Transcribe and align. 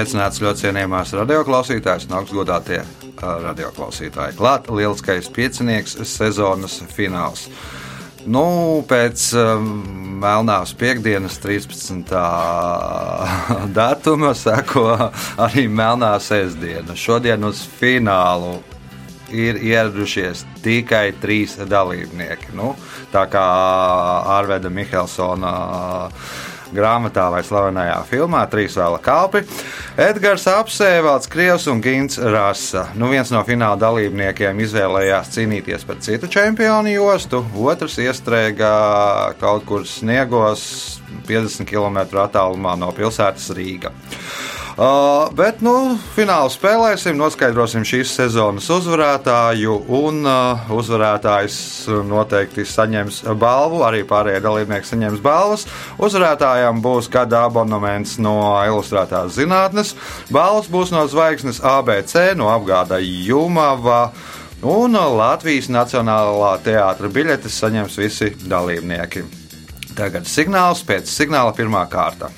Sveicināts 0.00 0.40
ļoti 0.40 0.62
cienījamās 0.64 1.10
radioklausītājas 1.12 2.06
un 2.08 2.14
augstgadātie 2.16 2.78
radioklausītāji. 3.20 4.38
Klāt 4.38 4.70
lieliskais 4.72 5.26
piecinieks 5.28 5.98
sezonas 6.08 6.78
fināls. 6.88 7.42
Nu, 8.24 8.80
pēc 8.88 9.26
Melnās 10.22 10.72
piekdienas 10.80 11.36
13. 11.44 12.16
datuma 13.76 14.32
seko 14.32 14.86
arī 15.36 15.66
Melnā 15.68 16.14
sestdiena. 16.24 16.96
Šodien 16.96 17.44
uz 17.44 17.60
finālu 17.60 18.56
ir 19.28 19.60
ieradušies 19.60 20.46
tikai 20.64 21.10
trīs 21.20 21.58
dalībnieki. 21.60 22.54
Nu, 22.56 22.72
tā 23.12 23.28
kā 23.28 23.44
Arveda 24.40 24.72
Mihelsona 24.72 25.52
grāmatā 26.74 27.26
vai 27.32 27.42
slavenajā 27.46 27.98
filmā 28.08 28.42
Trīs 28.50 28.76
vēla 28.78 29.00
kalpi. 29.02 29.42
Edgars 30.00 30.46
Apsēvalds, 30.50 31.30
Krievs 31.30 31.66
un 31.70 31.82
Gins 31.84 32.18
Rasa. 32.20 32.86
Nu, 32.98 33.10
viens 33.12 33.32
no 33.34 33.42
fināla 33.46 33.78
dalībniekiem 33.80 34.62
izvēlējās 34.66 35.34
cīnīties 35.36 35.86
par 35.88 36.00
citu 36.04 36.30
čempionu 36.30 36.94
jostu, 36.94 37.42
otrs 37.64 37.98
iestrēga 38.02 38.70
kaut 39.40 39.66
kur 39.68 39.86
sniegos 39.88 40.62
50 41.28 41.68
km 41.68 42.02
attālumā 42.24 42.76
no 42.80 42.92
pilsētas 42.96 43.50
Rīga. 43.56 43.94
Uh, 44.80 45.26
bet, 45.36 45.58
nu, 45.60 45.92
finālu 46.14 46.48
spēlēsim, 46.48 47.18
noskaidrosim 47.20 47.82
šīs 47.84 48.14
sezonas 48.16 48.64
uzvarētāju, 48.72 49.74
un 49.92 50.22
uh, 50.24 50.70
uzvarētājs 50.72 51.58
noteikti 52.08 52.64
saņems 52.64 53.18
balvu. 53.36 53.82
Arī 53.84 54.00
pārējie 54.08 54.40
dalībnieki 54.40 54.88
saņems 54.88 55.20
balvas. 55.20 55.66
Uzvarētājam 56.00 56.80
būs 56.80 57.10
gada 57.12 57.44
abonements 57.50 58.16
no 58.24 58.38
ilustrētās 58.64 59.36
zinātnes. 59.36 59.92
Balvas 60.32 60.72
būs 60.72 60.96
no 60.96 61.04
zvaigznes 61.12 61.60
ABC, 61.60 62.30
no 62.40 62.48
apgāda 62.48 63.04
Jumava. 63.04 64.06
Un 64.64 64.96
Latvijas 64.96 65.68
Nacionālā 65.68 66.56
teātra 66.64 67.12
biļetes 67.12 67.60
saņems 67.66 68.00
visi 68.00 68.32
dalībnieki. 68.48 69.28
Tagad 69.92 70.24
signāls 70.24 70.80
pēc 70.88 71.12
signāla 71.12 71.52
pirmā 71.52 71.84
kārta. 71.92 72.32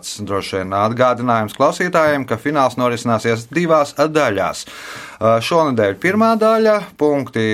Kāds 0.00 0.14
droši 0.24 0.62
vien 0.62 0.70
atgādinājums 0.72 1.52
klausītājiem, 1.58 2.22
ka 2.24 2.38
fināls 2.40 2.78
norisināsies 2.80 3.42
divās 3.52 3.90
daļās. 3.92 4.62
Uh, 5.20 5.34
Šonadēļ 5.44 5.98
pirmā 6.00 6.30
daļa- 6.40 6.76
punkti 7.02 7.44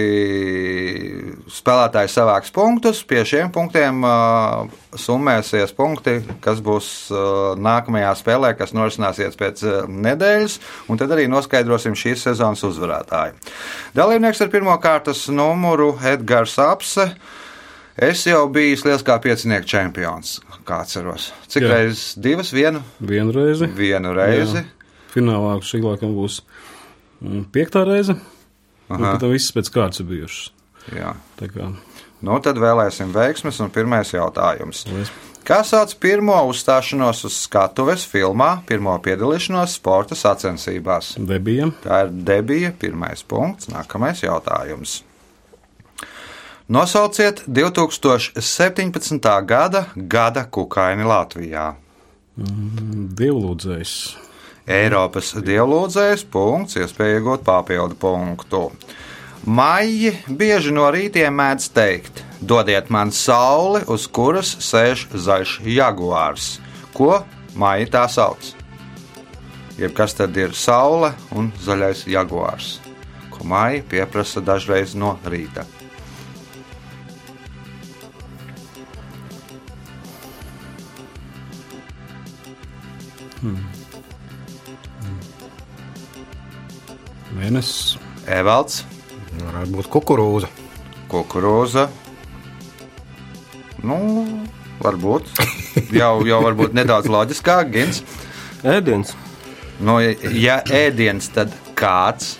spēlētājs 1.50 2.14
savāks 2.14 2.54
punktus. 2.54 3.00
Pie 3.02 3.24
šiem 3.26 3.50
punktiem 3.50 3.98
uh, 4.06 4.70
summēsies 4.94 5.74
punkti, 5.74 6.20
kas 6.40 6.62
būs 6.62 7.10
uh, 7.10 7.58
nākamajā 7.58 8.12
spēlē, 8.14 8.52
kas 8.54 8.70
norisināsies 8.78 9.34
pēc 9.34 9.64
nedēļas, 9.90 10.60
un 10.86 11.02
tad 11.02 11.10
arī 11.10 11.26
noskaidrosim 11.26 11.98
šīs 11.98 12.28
sezonas 12.28 12.62
uzvarētāju. 12.62 13.34
Dalībnieks 13.98 14.46
ar 14.46 14.54
pirmā 14.54 14.78
kārtas 14.78 15.26
numuru 15.26 15.96
Edgars 16.14 16.54
Apse. 16.62 17.10
Es 17.96 18.26
jau 18.28 18.42
biju 18.52 18.76
liels 18.84 19.02
kā 19.02 19.14
piecinieku 19.18 19.66
čempions, 19.66 20.36
kā 20.66 20.80
atceros. 20.84 21.30
Cik 21.52 21.62
Jā. 21.66 21.72
reizes? 21.74 22.04
Divas, 22.20 22.52
vienu, 22.54 22.82
Vienu 23.00 23.32
reizi. 23.36 23.68
vienu 23.76 24.14
reizi. 24.16 24.62
Jā. 24.62 24.64
Finālā 25.14 25.54
šī 25.64 25.80
laikam 25.84 26.12
būs 26.16 26.40
mm, 27.22 27.46
piektā 27.54 27.86
reize. 27.88 28.18
Pēc 28.90 29.20
tam 29.22 29.32
viss 29.32 29.54
pēc 29.56 29.70
kārtas 29.74 30.02
ir 30.04 30.10
bijušas. 30.12 30.50
Jā. 30.94 31.14
Tā 31.40 31.48
kā 31.52 31.72
Nu, 32.24 32.38
tad 32.40 32.56
vēlēsim 32.56 33.10
veiksmes, 33.12 33.58
un 33.60 33.68
pirmais 33.70 34.08
jautājums. 34.14 34.86
Paldies. 34.88 35.10
Kā 35.46 35.58
sauc 35.62 35.92
pirmo 36.02 36.34
uzstāšanos 36.48 37.20
uz 37.28 37.34
skatuves 37.44 38.06
filmā, 38.08 38.62
pirmo 38.66 38.94
piedalīšanos 39.04 39.74
sporta 39.76 40.16
sacensībās? 40.18 41.12
debija. 41.20 41.68
Tā 41.84 42.00
ir 42.06 42.14
debija, 42.26 42.72
pirmais 42.80 43.22
punkts, 43.22 43.68
nākamais 43.70 44.24
jautājums. 44.24 45.02
Nosauciet 46.68 47.44
2017. 47.46 49.44
gada 49.46 49.84
gada 49.94 50.42
kukaini 50.50 51.04
Latvijā. 51.06 51.76
Dievlūdzējs. 53.20 53.92
Eiropas 54.66 55.28
dievlūdzējs 55.46 56.24
punkts, 56.26 56.74
iespēja 56.74 57.20
iegūt 57.20 57.44
papildu 57.46 57.94
punktu. 58.02 58.64
Maiji 59.46 60.10
bieži 60.26 60.74
no 60.74 60.88
rītiem 60.90 61.38
mēdz 61.38 61.68
teikt: 61.70 62.24
dodiet 62.42 62.90
man 62.90 63.14
sauli, 63.14 63.84
uz 63.86 64.08
kuras 64.10 64.56
sēž 64.58 65.06
zaļš 65.14 65.60
jaguārs. 65.70 66.56
Ko 66.90 67.22
maija 67.54 67.86
tā 67.94 68.08
sauc? 68.10 68.42
Jeb 69.78 69.94
kas 69.94 70.18
tad 70.18 70.34
ir 70.34 70.50
saule 70.50 71.14
un 71.30 71.54
zaļais 71.62 72.08
jaguārs? 72.10 72.80
Ko 73.30 73.46
maija 73.46 73.86
pieprasa 73.86 74.42
dažreiz 74.42 74.98
no 74.98 75.14
rīta? 75.22 75.62
Mēnesis. 87.36 87.96
Evalds, 88.26 88.82
Varētu 89.36 89.74
būt 89.76 89.88
kukurūza. 89.92 90.48
kukurūza. 91.12 91.86
Nu, 93.86 93.98
varbūt. 94.82 95.28
Jau, 95.92 96.24
jau 96.26 96.38
varbūt 96.42 96.72
nedaudz 96.74 97.06
loģiskāk, 97.12 97.68
Gins. 97.74 98.00
Ēdiens. 98.64 99.12
Nu, 99.78 99.98
ja- 100.00 100.62
ēdiens, 100.64 101.28
tad 101.34 101.52
kāds? 101.76 102.36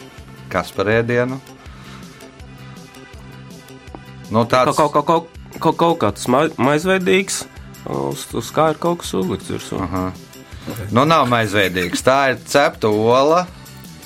Kas 0.49 0.71
par 0.73 0.89
ēdienu? 0.89 1.37
Nu, 4.33 4.43
tāds 4.49 4.75
kaut, 4.75 4.91
kaut, 4.97 5.07
kaut, 5.07 5.29
kaut, 5.61 5.77
kaut 5.79 5.99
kāds 6.03 6.27
mai, 6.33 6.47
maizveidīgs, 6.59 7.45
uz, 7.93 8.25
uz 8.35 8.49
kā 8.57 8.71
ir 8.73 8.81
kaut 8.83 9.05
kas 9.05 9.13
uzlikts 9.21 9.53
virsū. 9.53 9.79
Aha. 9.85 10.07
Nu, 10.93 11.05
nav 11.05 11.27
maizveidīgs. 11.29 12.03
Tā 12.03 12.31
ir 12.33 12.39
cepta 12.47 12.89
ola. 12.89 13.47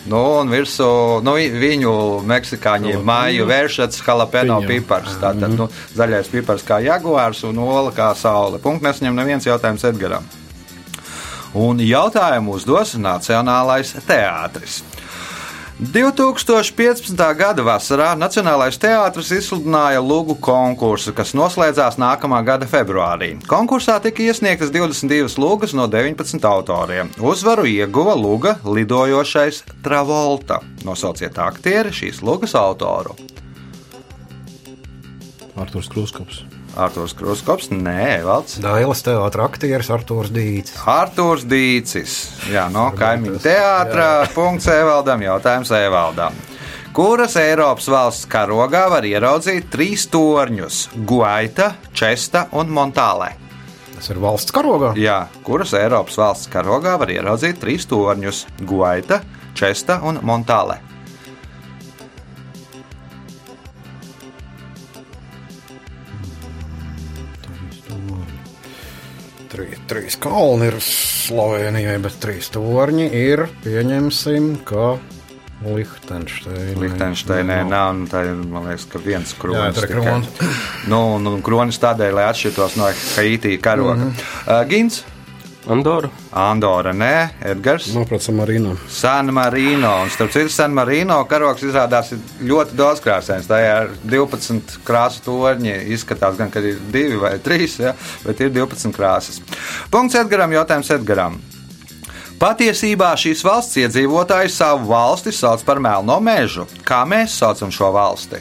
Nu, 0.09 0.17
un 0.41 0.49
virsū 0.49 1.23
nu, 1.23 1.35
vi- 1.37 1.51
viņu 1.53 2.23
meksikāņi 2.25 2.95
māju 3.05 3.45
vēršats 3.47 4.01
jalapeno 4.07 4.61
pipars. 4.67 5.13
Tātad 5.21 5.53
nu, 5.59 5.69
zaļais 5.97 6.31
pipars 6.33 6.63
kā 6.65 6.79
jaguārs 6.83 7.43
un 7.45 7.59
ola 7.59 7.91
kā 7.93 8.15
saule. 8.17 8.59
Punkts 8.59 8.83
nesaņem 8.87 9.15
neviens 9.15 9.45
jautājums 9.45 9.85
Edgaram. 9.85 10.25
Un 11.55 11.79
jautājumu 11.79 12.55
uzdos 12.55 12.95
Nacionālais 12.95 13.93
teātris. 14.07 14.83
2015. 15.81 17.17
gada 17.41 17.65
vasarā 17.65 18.11
Nacionālais 18.13 18.77
teātris 18.77 19.31
izsludināja 19.33 20.03
lūgu 20.05 20.37
konkursu, 20.45 21.15
kas 21.17 21.33
noslēdzās 21.33 21.97
nākamā 21.97 22.43
gada 22.45 22.69
februārī. 22.69 23.31
Konkursā 23.49 23.97
tika 24.05 24.21
iesniegtas 24.27 24.75
22 24.77 25.41
lūgas 25.41 25.73
no 25.73 25.89
19 25.89 26.45
autoriem. 26.53 27.09
Uzvaru 27.17 27.65
ieguva 27.65 28.13
lūga 28.13 28.59
lidojošais 28.69 29.65
Travolta. 29.81 30.61
Nosauciet 30.85 31.41
aktieri 31.41 31.97
šīs 31.97 32.21
lūgas 32.21 32.53
autoru. 32.61 33.17
Arthurs 35.57 35.89
Kruskops. 35.89 36.45
Arthurs 36.79 37.15
Kruskops, 37.19 37.71
nē, 37.75 38.23
Valds. 38.27 38.61
Dailas 38.63 39.03
teātris 39.07 39.47
aktieris 39.47 39.91
Artūrs 39.91 40.31
Dīts. 40.35 40.77
Arthurs 40.87 41.45
Dīcis. 41.51 42.15
Jā, 42.53 42.69
no 42.73 42.91
kaimiņu 42.97 43.41
teātrā. 43.43 44.11
Punkts 44.37 44.69
Evaldam. 44.71 45.25
Jautājums 45.27 45.73
Evaldam. 45.75 46.39
Kuras 46.95 47.37
Eiropas 47.39 47.87
valsts 47.91 48.27
karogā 48.31 48.89
var 48.91 49.07
ieraudzīt 49.07 49.69
trīs 49.71 50.09
torņus- 50.11 50.89
Guaita, 51.11 51.73
Česta 51.95 52.49
un 52.59 52.73
Montālē? 52.75 53.31
Tas 53.95 54.11
ir 54.11 54.19
valsts 54.19 54.51
karogā. 54.51 54.95
Jā, 54.99 55.29
kuras 55.47 55.75
Eiropas 55.79 56.19
valsts 56.19 56.51
karogā 56.51 56.97
var 56.99 57.15
ieraudzīt 57.15 57.63
trīs 57.63 57.87
torņus- 57.87 58.47
Guaita, 58.73 59.21
Česta 59.55 60.01
un 60.03 60.19
Montālē? 60.19 60.90
Trīs, 69.91 70.15
kalni 70.23 70.69
ir 70.71 70.77
Slovenijai, 70.87 71.97
bet 71.99 72.21
trīs 72.23 72.47
torņi 72.55 73.09
ir, 73.11 73.49
pieņemsim, 73.65 74.53
ka 74.69 74.93
Liechtensteinē. 75.61 76.77
Liechtensteinē 76.79 77.57
nav, 77.69 77.91
un 77.97 78.05
tā 78.09 78.23
ir, 78.29 78.39
man 78.49 78.69
liekas, 78.71 78.87
ka 78.89 79.01
viens 79.03 79.35
Jā, 79.35 79.41
kronis. 79.43 79.75
tur 79.77 79.89
ir 79.89 79.91
tikai. 79.91 80.05
kronis. 80.07 80.61
Nu, 80.89 81.01
un 81.19 81.43
kronis 81.45 81.81
tādēļ, 81.83 82.15
lai 82.17 82.29
atšķirtos 82.31 82.79
no 82.79 82.87
Haiti 83.17 83.57
karoga. 83.59 83.97
Mm 83.99 84.13
-hmm. 84.13 84.31
uh, 84.47 84.69
Gins, 84.71 85.03
Andorra. 85.69 86.09
Andora, 86.33 86.93
nē, 86.97 87.43
Edgars. 87.45 87.91
Manuprāt, 87.93 88.25
Samarino. 88.25 88.77
San 88.89 89.29
Marino. 89.35 89.91
Un, 90.03 90.11
starp 90.11 90.33
citu, 90.33 90.49
San 90.53 90.73
Marino 90.73 91.19
karogs 91.29 91.65
izrādās 91.67 92.15
ļoti 92.41 92.79
daudzkrāsains. 92.79 93.49
Tā 93.51 93.61
ir 93.61 93.93
12 94.09 94.81
krāsu 94.87 95.21
torņi. 95.27 95.75
Izskatās, 95.93 96.39
gan, 96.41 96.53
ka 96.53 96.63
ir 96.65 96.81
divi 96.93 97.21
vai 97.21 97.37
trīs, 97.45 97.77
ja, 97.83 97.93
bet 98.25 98.41
ir 98.41 98.55
12 98.57 98.97
krāsas. 98.97 99.43
Punkts 99.93 100.17
Edgaram, 100.23 100.55
jautājums 100.57 100.93
Edgaram. 100.97 101.37
Patiesībā 102.41 103.11
šīs 103.21 103.43
valsts 103.45 103.77
iedzīvotāji 103.83 104.49
savu 104.55 104.89
valsti 104.89 105.35
sauc 105.37 105.61
par 105.69 105.83
melno 105.83 106.17
mežu. 106.25 106.65
Kā 106.89 107.03
mēs 107.05 107.37
saucam 107.37 107.69
šo 107.75 107.93
valsti? 107.93 108.41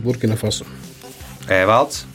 Burkina 0.00 0.36
Faso. 0.36 0.64
Evalds. 1.48 2.06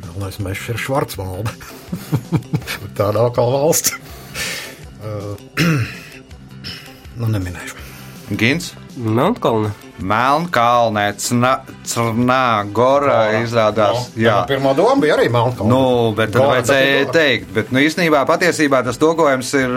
Galvenais 0.00 0.38
mežs 0.40 0.68
ir 0.72 0.78
Švarcvalde. 0.80 1.52
Tā 2.96 3.10
nav 3.12 3.34
kā 3.36 3.44
valsts. 3.44 3.92
Uh, 5.04 5.36
nu, 7.20 7.28
neminēšu. 7.28 7.76
Gins. 8.40 8.72
Melnkalne. 8.96 9.74
Melnkalnē, 10.00 11.10
Cnā, 11.84 12.64
Gora 12.72 13.42
izrādās. 13.42 14.08
Jā, 14.16 14.46
Pirmā 14.48 14.72
doma 14.76 14.96
bija 15.02 15.18
arī 15.18 15.28
Melnkalna. 15.30 15.68
Nu, 15.68 16.12
bet 16.16 16.32
tad 16.32 16.40
Gora, 16.42 16.54
vajadzēja 16.62 17.04
bet- 17.04 17.12
teikt, 17.12 17.52
bet 17.54 17.72
nu, 17.72 17.78
īstenībā 17.84 18.24
patiesībā 18.26 18.82
tas 18.84 18.96
tulkojums 18.98 19.52
ir 19.60 19.74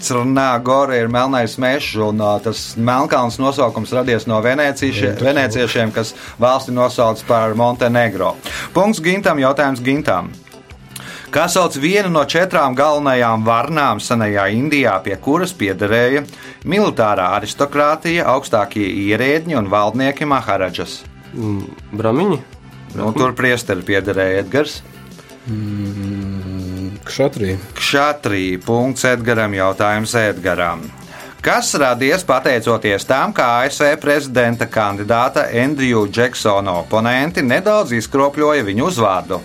Cernā 0.00 0.62
Gora, 0.64 0.96
ir 0.96 1.08
melnais 1.12 1.56
mežs, 1.60 1.94
un 2.00 2.18
tas 2.42 2.74
Melnkalns 2.76 3.38
nosaukums 3.38 3.92
radies 3.92 4.26
no 4.26 4.40
venēcieši- 4.42 5.16
venēciešiem, 5.20 5.92
kas 5.94 6.14
valsti 6.40 6.72
nosauc 6.72 7.22
par 7.28 7.54
Montenegro. 7.54 8.34
Punkts 8.72 9.00
Gintam, 9.00 9.38
jautājums 9.38 9.82
Gintam. 9.82 10.32
Kā 11.32 11.46
sauc 11.48 11.78
vienu 11.80 12.10
no 12.12 12.26
četrām 12.28 12.74
galvenajām 12.76 13.40
varnām 13.46 14.00
senajā 14.04 14.50
Indijā, 14.52 14.98
pie 15.00 15.14
kuras 15.16 15.54
piederēja 15.56 16.26
militārā 16.68 17.30
aristokrātija, 17.38 18.26
augstākie 18.34 18.84
ierēdņi 19.06 19.56
un 19.56 19.70
valdnieki 19.72 20.28
Maharadžas? 20.28 20.98
Mm, 21.32 21.62
Bramiņi. 21.96 22.36
Nu, 22.98 23.08
tur 23.16 23.32
priesteri 23.32 23.80
piederēja 23.80 24.42
Edgars. 24.42 24.82
Kšatrī. 27.08 27.56
Kšatrī. 27.80 28.42
Punkts 28.60 29.08
Edgaram. 29.08 29.56
Jautājums 29.56 30.12
Edgaram. 30.20 30.84
Kas 31.42 31.72
radies 31.80 32.28
pateicoties 32.28 33.08
tam, 33.08 33.32
ka 33.32 33.48
ASV 33.62 33.96
prezidenta 34.04 34.68
kandidāta 34.68 35.48
Andriju 35.64 36.04
Džeksona 36.12 36.76
oponenti 36.84 37.40
nedaudz 37.40 37.96
izkropļoja 37.96 38.68
viņu 38.68 38.86
uzvārdu? 38.92 39.40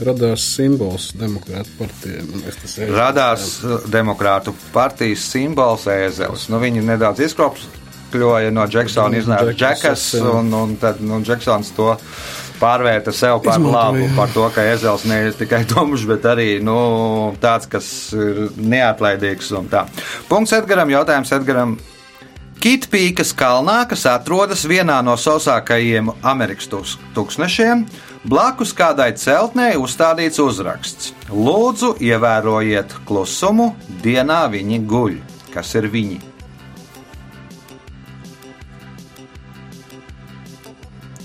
Radās 0.00 0.44
simbols 0.56 1.10
demokrātu 1.20 1.74
partijai. 1.78 2.22
Liekas, 2.40 2.76
Radās 2.88 3.48
uh, 3.62 3.84
demokrātu 3.92 4.54
partijas 4.74 5.26
simbols 5.30 5.84
ēzelis. 5.92 6.48
Nu, 6.50 6.58
viņi 6.62 6.82
nedaudz 6.88 7.20
izkropļoja 7.28 8.52
no 8.54 8.64
Džeksona, 8.70 9.20
iznāca 9.20 9.52
Džekas, 9.52 10.06
un, 10.24 10.48
un 10.56 10.74
tad 10.80 11.02
nu, 11.04 11.20
Džeksons 11.26 11.74
to 11.76 11.92
pārvērta 12.60 13.12
sev 13.16 13.38
par 13.44 13.60
labu, 13.60 14.08
par 14.16 14.32
to, 14.34 14.46
ka 14.54 14.64
ezels 14.72 15.06
ne 15.08 15.22
ir 15.28 15.36
tikai 15.36 15.62
dumjš, 15.68 16.08
bet 16.08 16.26
arī 16.32 16.48
nu, 16.64 16.80
tāds, 17.40 17.68
kas 17.70 17.86
ir 18.16 18.48
neatlaidīgs. 18.56 19.52
Punkts 20.28 20.56
Edgaram, 20.56 20.92
jautājums 20.92 21.32
Edgaram. 21.36 21.78
Kitpīkas 22.60 23.30
kalnā, 23.32 23.86
kas 23.88 24.02
atrodas 24.04 24.66
vienā 24.68 24.98
no 25.00 25.14
sausākajiem 25.16 26.10
Amerikas 26.20 26.66
tūks- 26.68 26.98
tūkstnešiem, 27.16 27.86
blakus 28.28 28.74
kādai 28.76 29.14
celtnei 29.16 29.78
uzstādīts 29.80 30.36
uzraksts: 30.44 31.14
Lūdzu, 31.32 31.94
ievērojiet 32.04 32.92
klusumu, 33.08 33.70
dienā 34.04 34.42
viņi 34.52 34.80
guļ. 34.84 35.16
Kas 35.54 35.72
ir 35.80 35.88
viņi? 35.88 36.20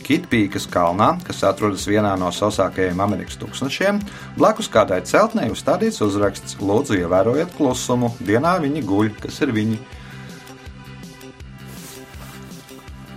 Kitpīkas 0.08 0.70
kalnā, 0.72 1.18
kas 1.28 1.44
atrodas 1.44 1.84
vienā 1.84 2.16
no 2.16 2.31
sausākajiem 2.31 3.04
Amerikas 3.04 3.36
tūkstnešiem, 3.44 4.00
blakus 4.40 4.72
kādai 4.72 5.02
celtnei 5.04 5.52
uzstādīts 5.52 6.00
uzraksts: 6.00 6.56
Lūdzu, 6.64 6.96
ievērojiet 7.04 7.52
klusumu, 7.60 8.14
dienā 8.24 8.56
viņi 8.64 8.88
guļ. 8.88 9.14
Kas 9.20 9.44
ir 9.44 9.52
viņi? 9.52 9.84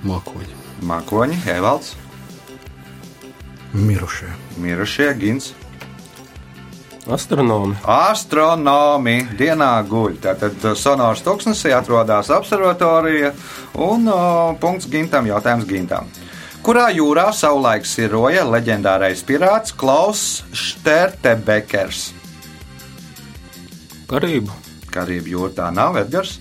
Mākoņi. 0.09 0.61
Mākoņi, 0.88 1.41
Evalds, 1.55 1.97
Mirušie. 3.73 4.29
mirušie, 4.57 5.15
Gins. 5.15 5.53
Astronomi. 7.09 7.77
Astronomi 7.85 9.23
dienā 9.37 9.71
guļ. 9.88 10.19
Tātad 10.25 10.57
uh, 10.65 10.75
sonors 10.77 11.23
tūkstnesī 11.25 11.73
atrodas 11.77 12.29
observatorija 12.33 13.33
un 13.81 14.09
uh, 14.09 14.57
punkts 14.61 14.88
Gintam, 14.93 15.29
jautājums 15.29 15.69
Gintam. 15.69 16.09
Kurā 16.65 16.88
jūrā 16.93 17.31
savulaik 17.33 17.87
siroja 17.88 18.45
leģendārais 18.45 19.23
pirāts 19.25 19.73
Klaus 19.73 20.43
Štertebekers? 20.53 22.11
Karību. 24.09 24.53
Karību 24.93 25.33
jūrā 25.37 25.55
tā 25.62 25.73
nav 25.73 25.97
Edgars. 26.03 26.37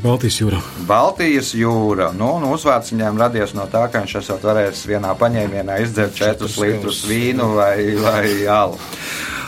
Baltijas 0.00 0.38
jūra. 0.40 0.60
Baltijas 0.88 1.50
jūra. 1.52 2.10
Nu, 2.16 2.30
un 2.38 2.46
uzvārds 2.48 2.92
viņam 2.94 3.18
radies 3.20 3.52
no 3.56 3.66
tā, 3.68 3.82
ka 3.92 4.00
viņš 4.00 4.14
esat 4.22 4.46
varējis 4.46 4.86
vienā 4.88 5.10
paņēmienā 5.18 5.76
izdzert 5.84 6.16
4 6.16 6.48
litrus 6.62 7.02
vīnu 7.08 7.50
vai, 7.58 7.74
vai 8.00 8.24
alu. 8.48 8.78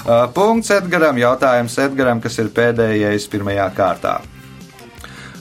Uh, 0.03 0.27
Punkts 0.35 0.73
Edgaram. 0.75 1.17
Jautājums 1.17 1.79
Edgaram, 1.81 2.21
kas 2.21 2.37
ir 2.43 2.53
pēdējais 2.53 3.29
pirmajā 3.33 3.71
kārtā. 3.77 4.19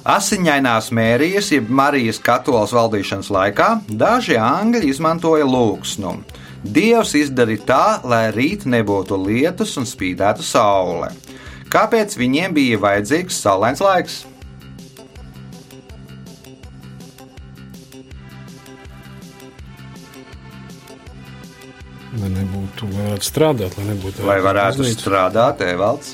Asiņainās 0.07 0.89
mērijas, 0.95 1.51
jeb 1.53 1.67
Marijas 1.69 2.17
katolas 2.23 2.71
valdīšanas 2.73 3.29
laikā, 3.35 3.69
daži 3.89 4.39
angļi 4.41 4.87
izmantoja 4.89 5.45
lūgsnu. 5.45 6.15
Dievs 6.61 7.13
izdarīja 7.17 7.67
tā, 7.67 7.85
lai 8.07 8.27
rīt 8.33 8.65
nebūtu 8.69 9.19
lietus 9.27 9.75
un 9.81 9.85
spīdētu 9.89 10.45
saule. 10.45 11.11
Kāpēc 11.71 12.17
viņiem 12.17 12.53
bija 12.55 12.81
vajadzīgs 12.81 13.43
saulains 13.43 13.81
laiks? 13.83 14.21
Lai 22.21 22.29
nebūtu, 22.29 22.85
lai 22.93 23.05
varētu 23.07 23.25
strādāt, 23.25 23.77
lai 23.79 23.85
nebūtu. 23.87 24.25
Lai 24.27 24.37
varētu 24.45 24.83
baznīca. 24.83 25.01
strādāt, 25.01 25.63
Evalds. 25.65 26.13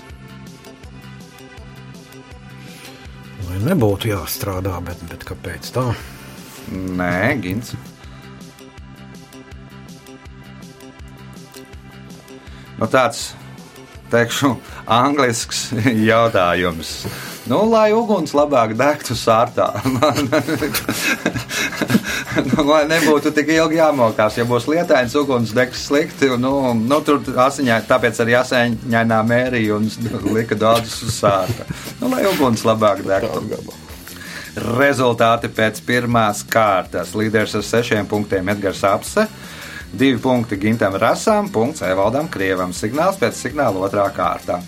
Lai 3.50 3.60
nebūtu 3.66 4.14
jāstrādā, 4.14 4.78
bet, 4.88 5.04
bet 5.12 5.26
kāpēc 5.28 5.68
tā? 5.76 5.90
Nē, 6.72 7.36
Gins. 7.44 7.74
Nu, 12.78 12.86
tāds, 12.86 13.32
teikšu, 14.14 14.54
anglisks 14.86 15.72
jautājums. 16.12 16.92
Nu, 17.48 17.62
lai 17.72 17.90
uguns 17.96 18.34
labāk 18.36 18.74
degtu 18.78 19.16
sārtā. 19.16 19.70
nu, 22.52 22.64
lai 22.68 22.84
nebūtu 22.90 23.32
tik 23.36 23.50
ilgi 23.54 23.80
jāmokās. 23.80 24.38
Ja 24.40 24.46
būs 24.48 24.68
lietains, 24.70 25.16
ugunsdegs 25.18 25.88
slikti, 25.88 26.30
nu, 26.42 26.54
nu, 26.78 27.00
tur 27.06 27.22
asiņā, 27.48 27.82
tāpēc 27.90 28.22
arī 28.24 28.38
asiņainā 28.42 29.20
mērīja 29.28 29.78
un 29.78 29.90
lika 30.36 30.58
daudzus 30.60 31.02
uz 31.08 31.20
sārta. 31.22 31.68
Nu, 32.02 32.12
lai 32.14 32.26
uguns 32.30 32.66
labāk 32.68 33.04
degtu. 33.08 33.76
Rezultāti 34.78 35.52
pēc 35.54 35.84
pirmās 35.86 36.42
kārtas. 36.50 37.14
Līderis 37.18 37.54
ar 37.60 37.66
sešiem 37.66 38.10
punktiem 38.10 38.50
Edgars 38.56 38.82
Apse. 38.88 39.28
Divi 39.88 40.18
punkti 40.20 40.58
Gintam 40.60 40.98
Rasam, 41.00 41.52
punkts 41.54 41.86
Evaldam 41.86 42.28
Krievam. 42.32 42.74
Signāls 42.76 43.22
pēc 43.22 43.38
signāla 43.38 43.86
otrā 43.88 44.10
kārta. 44.16 44.60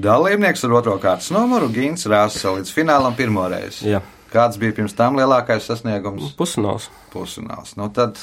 Dalībnieks 0.00 0.62
ar 0.64 0.72
otro 0.78 0.94
kārtas 1.02 1.28
numuru 1.34 1.68
Gins 1.74 2.06
Rāsa 2.08 2.54
līdz 2.54 2.70
finālam 2.72 3.16
pirmoreiz. 3.18 3.82
Jā. 3.84 4.00
Kāds 4.30 4.56
bija 4.60 4.72
pirms 4.76 4.94
tam 4.96 5.18
lielākais 5.18 5.66
sasniegums? 5.66 6.30
Pusfināls. 6.38 6.86
Pusfināls. 7.12 7.74
Nu, 7.76 7.88
tad 7.92 8.16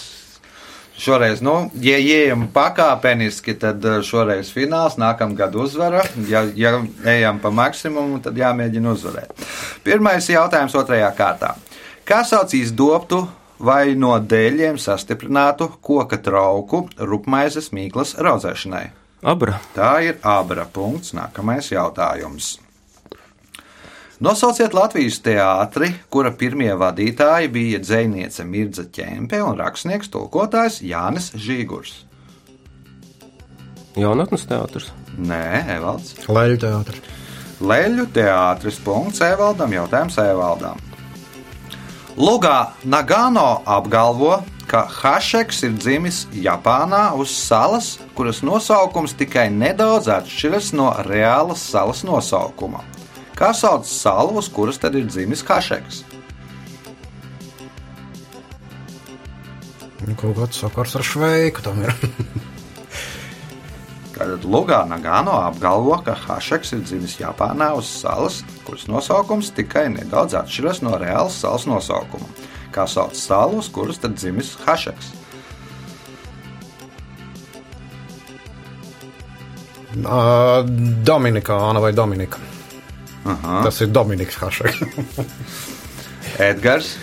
šoreiz, 0.98 1.44
nu, 1.46 1.68
ja 1.84 1.98
ejam 2.00 2.48
pakāpeniski, 2.56 3.58
tad 3.62 3.84
eh, 3.86 4.00
šoreiz 4.08 4.50
fināls, 4.56 4.98
nākamgad 4.98 5.58
uzvara. 5.60 6.06
Ja, 6.32 6.46
ja 6.58 6.78
ejam 7.06 7.42
pa 7.44 7.52
maksimumu, 7.54 8.22
tad 8.26 8.40
jāmēģina 8.40 8.94
uzvarēt. 8.96 9.48
Pirmais 9.86 10.32
jautājums 10.32 10.78
otrajā 10.80 11.12
kārtā. 11.20 11.54
Kā 12.08 12.24
sauc 12.26 12.56
izdobtu 12.58 13.26
vai 13.60 13.92
no 14.00 14.16
dēļiem 14.18 14.80
sastiprinātu 14.82 15.70
koka 15.84 16.18
trauku 16.24 16.88
rupmaizes 16.98 17.74
mīklas 17.76 18.16
raudzēšanai? 18.24 18.88
Abra. 19.26 19.58
Tā 19.74 19.98
ir 20.06 20.18
abra 20.22 20.68
punkts. 20.70 21.14
Nākamais 21.18 21.72
jautājums. 21.72 22.58
Nosauciet 24.18 24.74
Latvijas 24.74 25.20
teātri, 25.22 25.92
kura 26.10 26.32
pirmie 26.34 26.72
vadītāji 26.74 27.52
bija 27.54 27.82
dziniece 27.84 28.46
Mirza 28.50 28.88
Čempe 28.90 29.38
un 29.46 29.60
rakstnieks 29.60 30.10
tulkotājs 30.10 30.80
Jānis 30.82 31.30
Žīgurs. 31.38 32.00
Jaunatnes 33.98 34.46
teātris. 34.50 34.90
Nē, 35.18 35.78
Evalds. 35.78 36.16
Leļu 36.30 36.58
teātris. 36.66 37.14
Leļu 37.62 38.10
teātris. 38.14 38.82
Punkts 38.86 39.22
Evaldam. 39.26 39.74
Jautājums 39.74 40.18
Evaldam. 40.22 40.87
Lugā 42.18 42.74
Nagano 42.82 43.62
apgalvo, 43.62 44.40
ka 44.66 44.88
Hašeks 44.90 45.60
ir 45.68 45.76
dzimis 45.78 46.24
Japānā 46.34 47.12
uz 47.14 47.30
salas, 47.30 47.92
kuras 48.18 48.42
nosaukums 48.42 49.14
tikai 49.20 49.52
nedaudz 49.54 50.10
atšķiras 50.10 50.72
no 50.74 50.90
reālas 51.06 51.62
salas 51.62 52.02
nosaukuma. 52.08 52.82
Kā 53.38 53.52
sauc 53.54 53.86
salu, 53.86 54.40
uz 54.42 54.50
kuras 54.50 54.82
tad 54.82 54.98
ir 54.98 55.06
dzimis 55.06 55.46
Hašeks? 55.46 56.02
Nu, 60.08 60.18
Kaut 60.18 60.34
kāds 60.42 60.66
sakars 60.66 60.98
ar 60.98 61.06
šveiku 61.06 61.70
tam 61.70 61.86
ir. 61.86 61.94
Tātad 64.18 64.48
Lugā 64.50 64.80
Nagano 64.90 65.36
apgalvo, 65.46 66.00
ka 66.02 66.16
Hašeks 66.18 66.74
ir 66.74 66.80
dzimis 66.88 67.20
Japānā 67.20 67.68
uz 67.78 67.86
salas, 67.86 68.40
kuras 68.66 68.88
nosaukums 68.90 69.52
tikai 69.54 69.84
nedaudz 69.94 70.34
atšķiras 70.40 70.82
no 70.82 70.96
reālas 70.98 71.38
salas 71.44 71.68
nosaukuma. 71.70 72.26
Kā 72.74 72.88
sauc 72.90 73.14
salu, 73.14 73.62
uz 73.62 73.70
kuras 73.70 74.02
tad 74.02 74.18
dzimis 74.18 74.56
Hašeks? 74.66 75.14
Dominikāna 81.06 81.82
vai 81.82 81.94
Dominika. 81.94 82.42
Aha. 83.26 83.62
Tas 83.68 83.82
ir 83.86 83.94
Dominiks 83.94 84.42
Hašeks. 84.42 84.82
Edgars. 86.50 86.96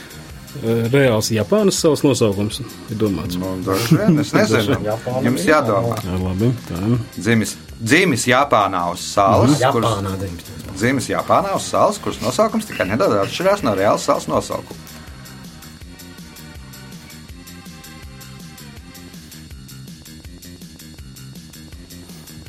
Reāls 0.63 1.33
Japānas 1.35 1.81
savs 1.83 2.05
nosaukums 2.07 2.61
ir 2.63 2.99
domāts. 2.99 3.35
Nu, 3.41 3.57
droši 3.67 3.99
vien, 3.99 4.19
es 4.23 4.31
nezinu. 4.37 4.79
Jums 5.27 5.47
jādomā. 5.49 5.97
Jā, 6.07 6.19
labi. 6.21 6.51
Tā. 6.69 6.81
Dzimis, 7.17 7.57
dzimis 7.81 8.29
Japānā 8.31 8.85
uz 8.93 9.03
salas, 9.03 9.57
kuras, 9.59 9.65
Japānā 9.65 10.15
19. 10.21 10.77
dzimis 10.79 11.11
Japānā 11.11 11.57
uz 11.59 11.67
salas, 11.67 11.99
kuras 12.03 12.21
nosaukums 12.23 12.69
tikai 12.71 12.87
nedaudz 12.93 13.25
atšķirās 13.25 13.65
no 13.67 13.75
reālas 13.75 14.07
salas 14.07 14.29
nosaukuma. 14.31 14.79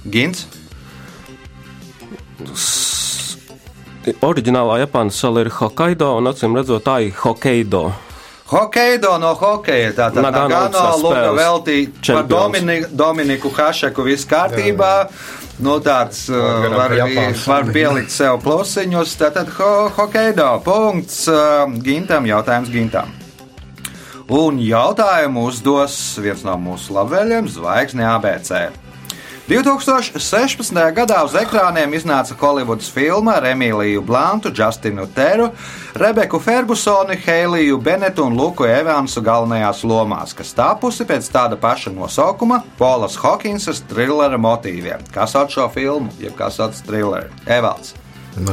Gins. 0.05 0.45
Oriģinālā 4.25 4.81
Japānas 4.83 5.17
sala 5.17 5.45
ir 5.45 5.49
Hokkaido, 5.49 6.11
un 6.19 6.29
acīm 6.29 6.57
redzot, 6.57 6.83
tā 6.85 6.99
ir 7.07 7.15
Hokkaido. 7.23 7.87
Hokeido 8.45 9.15
no 9.17 9.31
hokeja. 9.33 9.89
Tātad 9.97 10.21
Nagano 10.21 10.83
Luka 11.01 11.31
veltīja 11.33 12.13
par. 12.13 12.27
Domini, 12.29 12.77
Dominiku 12.93 13.49
Hašeku 13.49 14.05
viss 14.05 14.27
kārtībā. 14.29 14.91
Nu, 15.65 15.79
tāds 15.81 16.27
uh, 16.29 16.67
var, 16.69 16.93
Japāns. 16.93 17.45
var 17.49 17.65
pielikt 17.73 18.13
sev 18.13 18.37
plusiņus. 18.45 19.17
Tātad 19.17 19.49
ho, 19.57 19.71
Hokeido 19.97 20.51
punkts 20.65 21.23
uh, 21.31 21.65
Gintam, 21.81 22.29
jautājums 22.29 22.69
Gintam. 22.69 23.09
Un 24.29 24.61
jautājumu 24.61 25.47
uzdos 25.49 25.97
viens 26.21 26.45
no 26.45 26.57
mūsu 26.61 26.93
labvēliem- 26.93 27.49
Zvaigzne 27.55 28.05
ABC. 28.13 28.84
2016. 29.45 30.73
gadā 30.97 31.19
uz 31.25 31.35
ekrāniem 31.37 31.91
iznāca 31.93 32.33
Holivudas 32.39 32.87
filma 32.89 33.35
ar 33.37 33.45
Emīliju 33.51 34.01
Blantu, 34.05 34.49
Justinu 34.49 35.05
Teru, 35.13 35.51
Rebeku 36.01 36.39
Fergusoni, 36.41 37.17
Heiliju 37.21 37.77
Benetu 37.77 38.25
un 38.25 38.33
Luku 38.39 38.65
Evansu 38.65 39.21
galvenajās 39.21 39.83
lomās, 39.85 40.33
kas 40.33 40.53
tapusi 40.57 41.05
pēc 41.05 41.29
tāda 41.29 41.59
paša 41.61 41.93
nosaukuma- 41.93 42.63
Polas 42.79 43.15
Hokinsas 43.21 43.83
thrillera 43.89 44.37
motīviem. 44.41 45.05
Kas 45.13 45.31
sauc 45.37 45.53
šo 45.53 45.69
filmu, 45.73 46.09
jeb 46.19 46.33
kā 46.35 46.49
sauc 46.51 46.73
thrilleru? 46.87 47.29
Evalds, 47.45 47.93
Ne. 48.37 48.51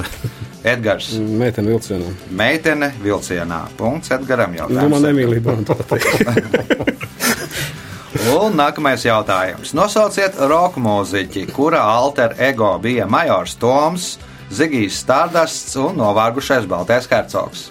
Edgars, 0.65 1.09
Meitene 1.19 1.73
vilcienā. 1.73 2.13
meitene 2.31 2.93
vilcienā. 3.03 3.63
Punkts 3.77 4.11
Edgaram 4.11 4.55
Nu, 4.69 4.89
man 4.89 5.03
nemīlīja 5.03 5.41
Branta 5.43 5.75
pateikt. 5.75 6.23
Un 8.13 8.53
nākamais 8.59 9.07
jautājums. 9.07 9.73
Nosauciet 9.77 10.37
roka 10.51 10.81
mūziķi, 10.83 11.47
kura 11.57 11.81
alter 11.95 12.35
ego 12.39 12.75
bija 12.83 13.07
Majors 13.09 13.57
Toms, 13.61 14.19
Zigijs 14.53 15.01
Stārdasts 15.01 15.79
un 15.81 15.97
novārgušais 15.97 16.69
Baltais 16.69 17.09
Hercogs. 17.09 17.71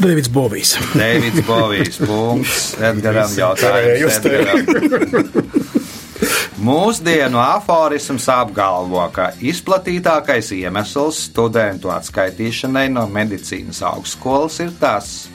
Davids 0.00 0.30
Bovijs. 0.32 0.78
Deivids 0.94 1.42
Bovijs. 1.46 1.98
Punkts 2.06 2.76
Karēju 2.80 3.40
jautājums. 3.42 4.20
Edgaram. 4.22 5.60
Mūsdienu 6.60 7.40
aforisms 7.40 8.26
apgalvo, 8.28 9.02
ka 9.12 9.30
izplatītākais 9.40 10.50
iemesls 10.56 11.24
studentu 11.30 11.88
atskaitīšanai 11.92 12.86
no 12.92 13.06
medicīnas 13.08 13.80
augstskolas 13.88 14.60
ir 14.60 14.74
tas, 14.80 15.30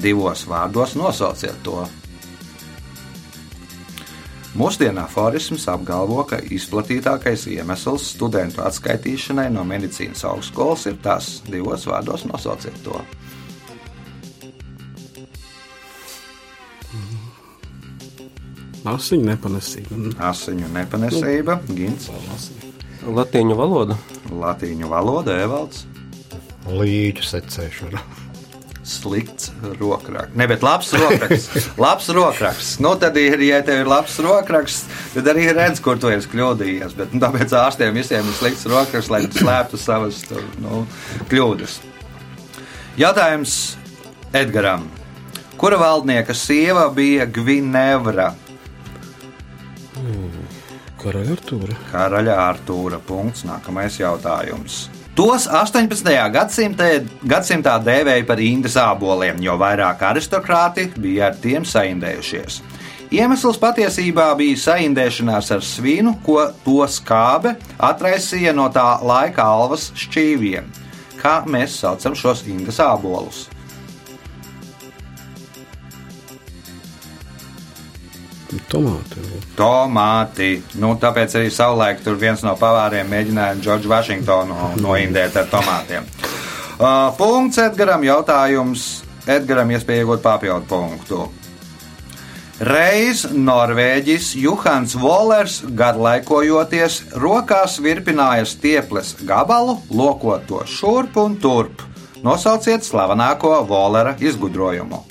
divos 0.00 0.46
vārdos 0.50 0.94
nosauciet 0.98 1.60
to. 1.66 1.84
Mūsdienu 4.54 5.02
aforisms 5.02 5.64
apgalvo, 5.66 6.20
ka 6.30 6.38
izplatītākais 6.38 7.48
iemesls 7.50 8.12
studentu 8.14 8.62
atskaitīšanai 8.62 9.48
no 9.50 9.64
medicīnas 9.66 10.22
augstskolas 10.30 10.86
ir 10.86 11.00
tas, 11.02 11.40
divos 11.50 11.88
vārdos 11.90 12.22
nosauciet 12.30 12.76
to. 12.86 13.00
Asiņu 18.84 19.24
nepanesība. 19.30 19.98
Asiņu 20.28 20.68
nepanesība, 20.74 21.58
gins, 21.72 22.10
Latīņu 23.04 23.56
valoda. 23.56 23.96
latīņu 24.30 24.88
valoda, 24.88 25.38
evalds, 25.44 25.86
Līķu 26.64 27.24
secēšana. 27.28 28.00
Slikts 28.84 29.50
rokraksts. 29.80 30.36
Ne, 30.36 30.46
bet 30.50 30.64
labs 30.64 30.92
rokraksts. 30.92 31.68
labs 31.84 32.08
rokraksts. 32.12 32.78
Nu, 32.84 32.94
tad, 33.00 33.16
ir, 33.20 33.40
ja 33.44 33.62
tev 33.64 33.82
ir 33.82 33.90
labs 33.90 34.18
rokraksts, 34.22 34.84
tad 35.14 35.30
arī 35.32 35.48
redz, 35.56 35.80
kur 35.84 35.98
tu 36.00 36.12
esi 36.12 36.30
kļūdījies. 36.32 36.96
Bet, 36.98 37.14
nu, 37.16 37.22
tāpēc 37.24 37.56
ārstiem 37.58 37.96
visiem 37.96 38.28
ir 38.28 38.38
slikts 38.38 38.68
rokraksts, 38.70 39.12
lai 39.12 39.24
slēptu 39.28 39.80
savas 39.80 40.20
tur, 40.28 40.44
nu, 40.62 40.84
kļūdas. 41.32 41.80
Jautājums 43.00 43.58
Edgaram. 44.34 44.86
Kura 45.58 45.78
valdnieka 45.80 46.34
sieva 46.36 46.88
bija 46.92 47.26
Gvinevra? 47.30 48.32
Karaļa 51.04 51.34
Artūra. 51.36 51.74
Karaļa 51.90 52.34
Artūra. 52.46 52.98
Punkts. 53.04 53.44
Nākamais 53.44 53.98
jautājums. 54.00 54.86
Tos 55.14 55.44
18. 55.46 56.10
Gadsimtā, 56.34 56.86
gadsimtā 57.22 57.76
dēvēja 57.86 58.24
par 58.26 58.40
indas 58.42 58.74
āboliem, 58.82 59.38
jo 59.38 59.54
vairāk 59.60 60.00
aristokrāti 60.08 60.88
bija 60.98 61.28
ar 61.28 61.36
tiem 61.38 61.62
saindējušies. 61.62 62.56
Iemesls 63.14 63.60
patiesībā 63.62 64.26
bija 64.34 64.58
saindēšanās 64.58 65.52
ar 65.54 65.62
svinu, 65.62 66.16
ko 66.26 66.48
to 66.64 66.82
skābe 66.90 67.54
atraisīja 67.78 68.56
no 68.58 68.66
tā 68.74 68.88
laika 69.06 69.46
alvas 69.46 69.92
šķīviem. 70.02 70.66
Kā 71.22 71.44
mēs 71.46 71.78
saucam 71.84 72.18
šos 72.18 72.42
indas 72.50 72.82
ābolus? 72.82 73.44
Tomāti. 78.70 79.22
Tomāti. 79.58 80.50
Nu, 80.80 80.94
tāpēc 81.00 81.38
arī 81.38 81.52
savulaik 81.54 82.02
tur 82.04 82.18
viens 82.20 82.42
no 82.46 82.56
pavāriem 82.60 83.08
mēģināja 83.10 83.60
Džordžu 83.60 83.92
Vašingtonu 83.92 84.74
noindēt 84.82 85.36
ar 85.40 85.48
tomātiem. 85.52 86.08
Uh, 86.74 87.10
punkts 87.18 87.60
Edgaram. 87.62 88.04
Jautājums 88.06 89.04
Edgaram 89.30 89.70
iespēja 89.72 90.04
iegūt 90.04 90.22
papildu 90.24 90.68
punktu. 90.68 91.24
Reiz 92.64 93.24
Norvēģis 93.34 94.28
Juhans 94.38 94.92
Volers, 94.94 95.56
garlaikojoties, 95.74 97.00
rokās 97.18 97.80
virpināja 97.82 98.46
stieples 98.46 99.16
gabalu, 99.26 99.80
lokot 99.90 100.46
to 100.46 100.62
šurp 100.70 101.18
un 101.24 101.34
turp. 101.42 101.82
Nosauciet 102.22 102.86
slavenāko 102.86 103.56
Volera 103.66 104.14
izgudrojumu. 104.22 105.02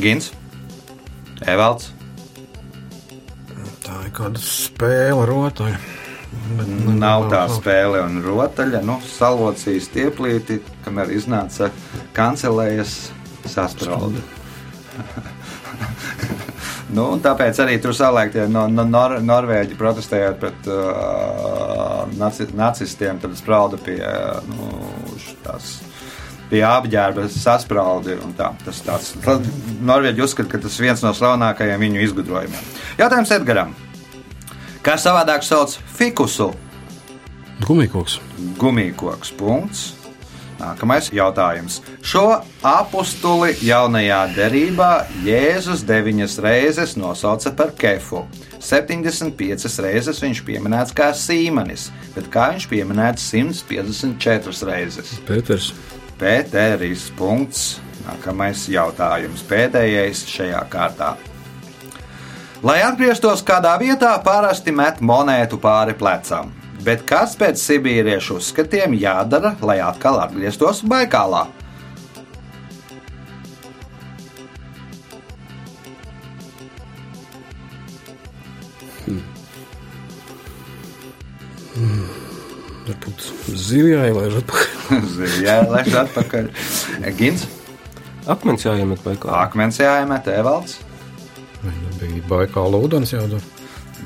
Gins, 0.00 0.32
Evalds, 1.46 1.92
Tā 3.84 3.98
ir 4.06 4.12
kāda 4.16 4.40
spēle 4.40 5.26
rotaļa. 5.28 5.76
Bet 6.56 6.68
ne- 6.68 6.94
nav 6.98 7.26
tā 7.30 7.42
spēle 7.52 8.00
un 8.02 8.22
rotaļa. 8.24 8.80
Nu, 8.82 8.96
salocījis 9.04 9.90
tieplīti, 9.92 10.60
kamēr 10.86 11.12
iznāca 11.12 11.70
kancelējas 12.16 12.96
sasprāde. 13.44 14.24
Nu, 16.94 17.16
tāpēc 17.18 17.58
arī 17.58 17.80
tur 17.82 17.90
savulaik 17.96 18.30
tie 18.30 18.44
no, 18.46 18.68
no, 18.70 18.84
nor, 18.86 19.16
norvēģi 19.24 19.74
protestējot 19.74 20.36
pret 20.38 20.68
uh, 20.70 22.04
naci, 22.20 22.46
nacistiem, 22.54 23.18
tad 23.18 23.34
sprauda 23.34 23.80
pie 23.82 23.96
uh, 23.98 24.38
nu, 24.46 24.68
tās. 25.42 25.72
Pie 26.54 26.60
apģērba 26.62 27.24
sasprādi. 27.34 28.14
tā. 28.38 28.52
Tas 28.62 28.78
tāds 28.86 29.08
Norvēģi 29.82 30.22
uzskata, 30.22 30.52
ka 30.52 30.60
tas 30.62 30.76
viens 30.78 31.00
no 31.02 31.10
slavenākajiem 31.10 31.82
viņu 31.82 32.04
izgudrojumiem. 32.04 32.68
Jautājums 33.00 33.32
Edgaram. 33.34 33.72
Kā 34.86 34.94
savādāk 34.94 35.42
sauc 35.42 35.74
fikusu? 35.96 36.52
Gumijkoks. 37.64 38.20
Gumijkoks. 38.60 39.32
Punkts. 39.34 39.82
Nākamais 40.60 41.08
jautājums. 41.10 41.80
Šo 42.06 42.22
apakstuli 42.62 43.56
jaunajā 43.66 44.20
derībā 44.36 44.92
Jēzus 45.26 45.82
deviņas 45.88 46.38
reizes 46.44 46.94
nosauca 46.94 47.50
par 47.58 47.74
kefu. 47.74 48.22
75 48.62 49.82
reizes 49.82 50.22
viņš 50.22 50.44
pieminēts 50.46 50.94
kā 50.94 51.10
sīmanis, 51.18 51.90
bet 52.14 52.30
kā 52.30 52.52
viņš 52.54 52.70
pieminēts 52.70 53.26
154 53.34 54.70
reizes. 54.70 55.16
Pēters. 55.26 55.72
Pēteris. 56.20 57.10
Nākamais 58.04 58.66
jautājums. 58.68 59.44
Pēdējais 59.48 60.26
šajā 60.28 60.60
kārtā. 60.72 61.14
Lai 62.64 62.78
atgrieztos 62.84 63.42
kādā 63.44 63.74
vietā, 63.80 64.14
parasti 64.24 64.72
met 64.72 65.00
monētu 65.04 65.58
pāri 65.60 65.96
plecam. 65.96 66.52
Bet 66.84 67.04
kas 67.08 67.36
pēc 67.40 67.60
sibīriešu 67.60 68.38
uzskatiem 68.40 68.96
jādara, 69.00 69.54
lai 69.64 69.78
atkal 69.84 70.20
atgrieztos 70.20 70.82
Baikālā? 70.88 71.46
Varbūt 82.84 83.28
zivjā 83.56 84.08
ielaiž 84.10 84.40
atpakaļ. 84.42 85.06
Jā, 85.40 85.58
laiž 85.72 85.94
atpakaļ. 86.04 86.50
Gins, 87.18 87.46
Akmens 88.28 88.64
jāiemet 88.64 89.00
vai 89.04 89.14
kā? 89.20 89.32
akmens 89.44 89.80
jāiemet, 89.80 90.28
evalds. 90.32 90.78
Viņa 91.64 91.94
bija 92.00 92.22
baigāla 92.28 92.80
ūdens 92.84 93.12
jādara. 93.12 93.40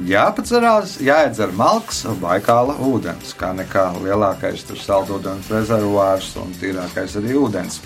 Jāpacerās, 0.07 0.93
jāiedzer 1.03 1.51
malks 1.59 2.05
un 2.07 2.21
baikāla 2.23 2.77
ūdens, 2.87 3.33
kā 3.39 3.49
nekā 3.59 3.89
lielākais 4.05 4.63
tur 4.69 4.79
saldūdens 4.79 5.49
rezervuārs 5.51 6.29
un 6.39 6.53
tīrākais 6.61 7.17
arī 7.19 7.35
ūdens. 7.41 7.81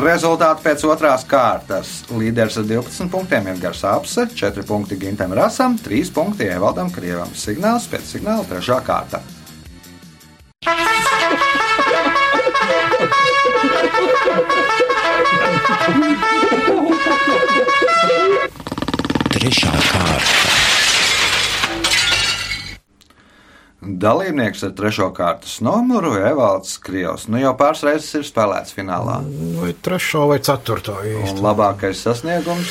Rezultāti 0.00 0.64
pēc 0.66 0.82
otrās 0.90 1.22
kārtas. 1.30 2.00
Līderis 2.10 2.58
ar 2.58 2.66
12 2.66 3.12
punktiem 3.12 3.46
ir 3.52 3.62
Gars 3.62 3.84
Apse, 3.86 4.26
4 4.34 4.66
punkti 4.66 4.98
Gintam 4.98 5.34
Rasam, 5.38 5.78
3 5.78 6.10
punkti 6.18 6.50
Evaldam 6.50 6.90
Krievam. 6.90 7.30
Signāls 7.38 7.86
pēc 7.94 8.16
signāla 8.16 8.46
trešā 8.50 8.80
kārta. 8.86 9.22
Dalībnieks 24.06 24.62
ar 24.62 24.74
trešo 24.78 25.08
kārtas 25.16 25.56
numuru 25.66 26.12
Evalds 26.20 26.76
Krievs. 26.82 27.24
Nu 27.32 27.40
jau 27.40 27.56
pāris 27.58 27.82
reizes 27.86 28.12
ir 28.14 28.26
spēlēts 28.28 28.76
finālā. 28.76 29.16
Vai 29.58 29.72
trešo 29.82 30.28
vai 30.30 30.38
ceturto 30.46 30.94
īsti? 31.02 31.42
labākais 31.42 32.04
sasniegums. 32.06 32.70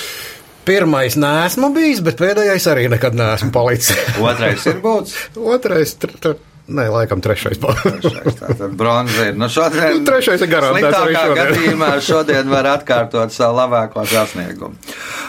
Pirmais 0.65 1.17
nesmu 1.19 1.69
bijis, 1.75 1.99
bet 2.05 2.17
pēdējais 2.21 2.65
arī 2.71 2.87
nekad 2.89 3.17
neesmu 3.19 3.51
palicis. 3.53 3.99
Otrais 4.17 4.63
ir 4.71 4.79
būts. 4.81 5.17
Otrais, 5.55 5.93
tr, 6.01 6.15
tr, 6.23 6.39
nē, 6.67 6.85
laikam 6.93 7.21
trešais. 7.23 7.59
Trešais, 7.61 8.37
tātad 8.39 8.75
bronza 8.77 9.29
ir. 9.29 9.37
Nu, 9.37 9.49
šodien, 9.51 9.99
Nu, 9.99 10.05
trešais 10.07 10.41
ir 10.41 10.51
garantēts 10.51 10.97
Sliktākā 10.97 11.37
gadījumā 11.39 11.91
šodien 12.03 12.51
var 12.51 12.69
atkārtot 12.73 13.33
savu 13.35 13.59
labāko 13.59 14.05
sasniegumu. 14.09 14.77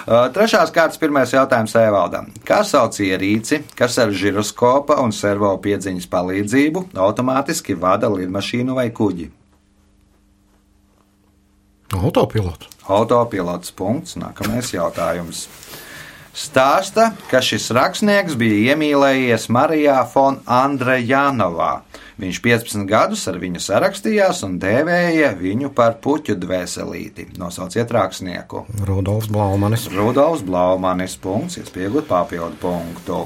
Uh, 0.07 0.29
Trešās 0.35 0.71
kārtas 0.75 1.01
pirmais 1.03 1.33
jautājums 1.35 1.75
Evaldam. 1.81 2.31
Kā 2.47 2.61
sauc 2.67 2.99
ierīci, 3.03 3.63
kas 3.79 3.99
ar 4.03 4.13
žiroskopa 4.15 5.01
un 5.03 5.13
servo 5.13 5.51
piedziņas 5.63 6.07
palīdzību 6.13 6.85
automātiski 6.95 7.75
vada 7.79 8.11
lidmašīnu 8.13 8.77
vai 8.79 8.91
kuģi? 8.95 9.31
Autopilots. 11.97 12.71
Autopilots 12.91 13.73
punkts. 13.75 14.17
Nākamais 14.21 14.73
jautājums. 14.75 15.47
Stāsta, 16.37 17.15
ka 17.31 17.41
šis 17.41 17.71
rakstnieks 17.73 18.35
bija 18.37 18.75
iemīlējies 18.75 19.47
Marijā 19.57 20.03
Fon 20.13 20.37
Andrejanovā. 20.45 21.79
Viņš 22.21 22.41
15 22.45 22.85
gadus 22.91 23.23
ar 23.31 23.39
viņu 23.41 23.63
sarakstījās 23.65 24.43
un 24.45 24.59
dēvēja 24.61 25.31
viņu 25.41 25.71
par 25.77 25.97
puķu 26.05 26.37
dvēselīti. 26.43 27.31
Nosauciet 27.41 27.89
rakstnieku. 27.97 28.67
Rudolfs 28.85 29.31
Blaumanis. 29.33 29.89
Rudolfs 29.97 30.45
Blaumanis 30.45 31.17
punkts, 31.17 31.57
iespiegot 31.63 32.05
papildu 32.11 32.61
punktu. 32.61 33.23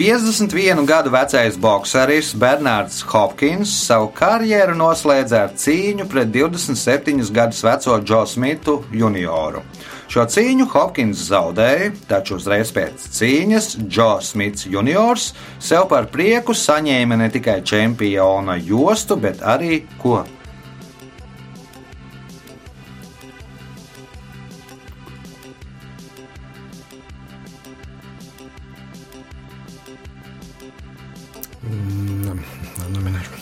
51 0.00 0.82
gadu 0.88 1.14
vecais 1.14 1.58
bokseris 1.60 2.32
Bernards 2.34 3.02
Hopkins 3.12 3.70
savu 3.84 4.10
karjeru 4.16 4.74
noslēdza 4.78 5.44
ar 5.44 5.54
cīņu 5.54 6.10
pret 6.10 6.34
27 6.34 7.30
gadus 7.36 7.62
veco 7.66 8.02
Džo 8.02 8.24
Smitu 8.34 8.80
junioru. 8.90 9.62
Šo 10.10 10.24
cīņu 10.26 10.64
Hopkins 10.72 11.20
zaudēja, 11.28 11.92
taču 12.10 12.34
uzreiz 12.40 12.72
pēc 12.74 13.04
cīņas 13.14 13.68
Džo 13.84 14.08
Smits 14.26 14.66
juniors 14.66 15.28
sev 15.62 15.86
par 15.92 16.08
prieku 16.10 16.50
saņēma 16.50 17.20
ne 17.20 17.28
tikai 17.30 17.60
čempiona 17.62 18.58
jostu, 18.58 19.14
bet 19.22 19.44
arī 19.46 19.84
ko 20.02 20.24
neminēšu. 32.90 33.40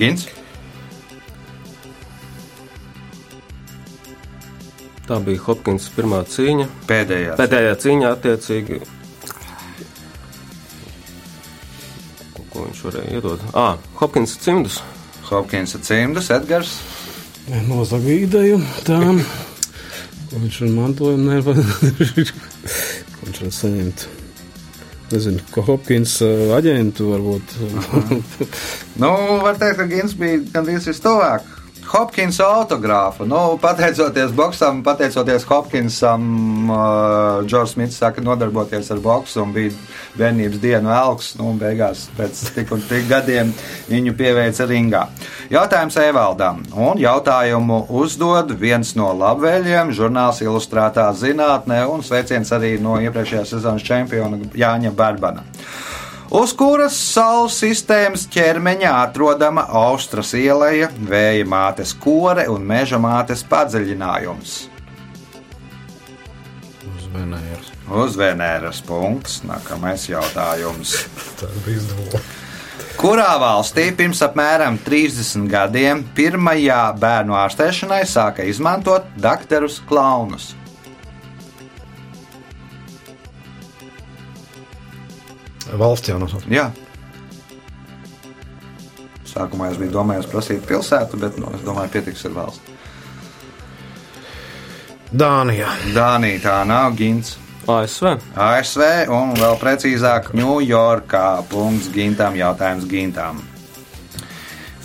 Gins. 0.00 0.26
Tā 5.06 5.20
bija 5.22 5.38
Hopkins 5.46 5.86
pirmā 5.94 6.24
cīņa. 6.26 6.66
Pēdējā. 6.88 7.36
Pēdējā 7.38 7.74
cīņā 7.84 8.08
attiecīgi. 8.16 8.80
Ko, 12.34 12.42
ko 12.50 12.64
viņš 12.66 12.82
varēja 12.88 13.14
iedot? 13.20 13.44
Ah, 13.54 13.76
Hopkins 14.00 14.34
cimdus. 14.42 14.80
Hopkins 15.30 15.76
cimdus, 15.86 16.30
Edgars. 16.34 16.76
Nozaga 17.68 18.10
ideju 18.10 18.58
tām, 18.86 19.20
ko 20.26 20.40
viņš 20.42 20.56
ir 20.66 20.72
mantojumi, 20.74 21.28
nevar, 21.36 21.60
ko 23.14 23.28
viņš 23.28 23.42
var 23.44 23.52
saņemt. 23.60 24.06
nezinu, 25.12 25.44
ko 25.54 25.62
Hopkins 25.68 26.16
aģentu 26.56 27.12
varbūt. 27.12 27.54
Nu, 28.98 29.12
var 29.44 29.60
teikt, 29.62 29.78
ka 29.78 29.86
Gins 29.92 30.16
bija 30.18 30.42
gandrīz 30.56 30.90
vistuvāk. 30.90 31.46
Hopkins 31.86 32.38
autogrāfu. 32.42 33.24
Nu, 33.28 33.56
pateicoties 33.62 34.32
boxam, 34.36 34.82
pateicoties 34.86 35.46
Hopkinsam, 35.48 36.24
uh, 36.70 37.44
Džordžs 37.46 37.76
Smits 37.76 37.98
sāka 38.00 38.24
nodarboties 38.24 38.90
ar 38.90 39.00
boksu 39.04 39.42
un 39.44 39.54
bija 39.54 39.72
bērnības 40.18 40.60
dienu 40.62 40.92
elks. 40.92 41.32
Nu, 41.38 41.50
un 41.52 41.60
beigās 41.60 42.06
pēc 42.18 42.42
tik 42.56 42.72
un 42.74 42.84
tik 42.88 43.08
gadiem 43.10 43.52
viņu 43.90 44.16
pieveica 44.18 44.66
ringā. 44.68 45.06
Jautājums 45.52 45.98
Evaldam. 46.02 46.64
Un 46.74 47.02
jautājumu 47.02 47.84
uzdod 48.02 48.54
viens 48.60 48.94
no 48.98 49.12
labvēļiem, 49.16 49.94
žurnāls 49.96 50.42
Ilustrētā 50.44 51.08
zinātnē 51.16 51.84
un 51.90 52.02
sveiciens 52.06 52.50
arī 52.56 52.76
no 52.82 52.98
iepriekšējās 53.02 53.56
sezonas 53.56 53.86
čempiona 53.86 54.42
Jāņa 54.56 54.94
Barbana 54.96 55.46
uz 56.30 56.52
kuras 56.56 56.96
Saules 56.96 57.58
sistēmas 57.60 58.26
ķermeņa 58.32 58.92
atrodama 59.02 59.66
Austras 59.82 60.32
ieleja, 60.38 60.88
vēja 60.96 61.46
mātes 61.48 61.94
kore 61.94 62.48
un 62.52 62.64
meža 62.66 63.00
mātes 63.02 63.44
padziļinājums. 63.46 64.56
Uz 66.86 67.06
Venēras. 67.14 67.70
Uz 67.86 68.18
Venēras 68.18 68.82
punkts. 68.86 69.40
Nākamais 69.46 70.08
jautājums. 70.10 70.98
Tā 71.40 71.50
bija 71.64 71.78
izdevuma. 71.78 72.24
Kurā 72.96 73.34
valstī 73.40 73.90
pirms 73.96 74.22
apmēram 74.24 74.78
30 74.84 75.50
gadiem 75.52 76.00
pirmajā 76.16 76.80
bērnu 77.00 77.36
ārstēšanai 77.36 78.02
sāka 78.08 78.46
izmantot 78.48 79.10
doktorus 79.20 79.82
klaunus? 79.88 80.54
Valsts 85.74 86.12
jau 86.12 86.18
nosauc. 86.22 86.46
Jā. 86.52 86.68
Sākumā 89.26 89.72
es 89.72 89.80
biju 89.80 89.92
domājis 89.98 90.28
prasīt 90.30 90.62
pilsētu, 90.68 91.18
bet 91.20 91.40
nu, 91.40 91.50
es 91.56 91.64
domāju, 91.66 91.92
pietiks 91.96 92.24
ar 92.28 92.36
valsts. 92.36 92.76
Dānijā. 95.16 95.70
Dānija 95.94 96.40
tā 96.42 96.60
nav 96.68 96.96
gins. 96.98 97.36
ASV. 97.66 98.14
ASV 98.38 99.10
un 99.10 99.34
vēl 99.38 99.58
precīzāk 99.58 100.32
Ņujorkā. 100.38 101.26
Punkts 101.50 101.90
gintam, 101.94 102.38
jautājums 102.38 102.86
gintam. 102.90 103.42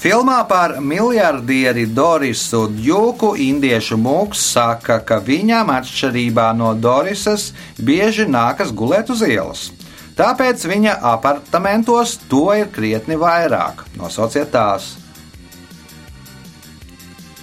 Filmā 0.02 0.40
par 0.50 0.80
miljardieri 0.82 1.84
Dorisu 1.86 2.64
Džuku 2.74 3.36
indiešu 3.38 4.00
mūks 4.02 4.42
saka, 4.56 4.98
ka 5.06 5.20
viņam, 5.22 5.70
atšķirībā 5.76 6.48
no 6.58 6.72
Dorisas, 6.74 7.52
bieži 7.78 8.26
nākas 8.26 8.74
gulēt 8.74 9.14
uz 9.14 9.22
ielas. 9.28 9.68
Tāpēc 10.22 10.68
viņa 10.70 11.00
apartamentos 11.16 12.20
to 12.30 12.52
ir 12.54 12.68
krietni 12.70 13.16
vairāk. 13.18 13.88
Nosauciet 13.98 14.52
tās 14.54 14.92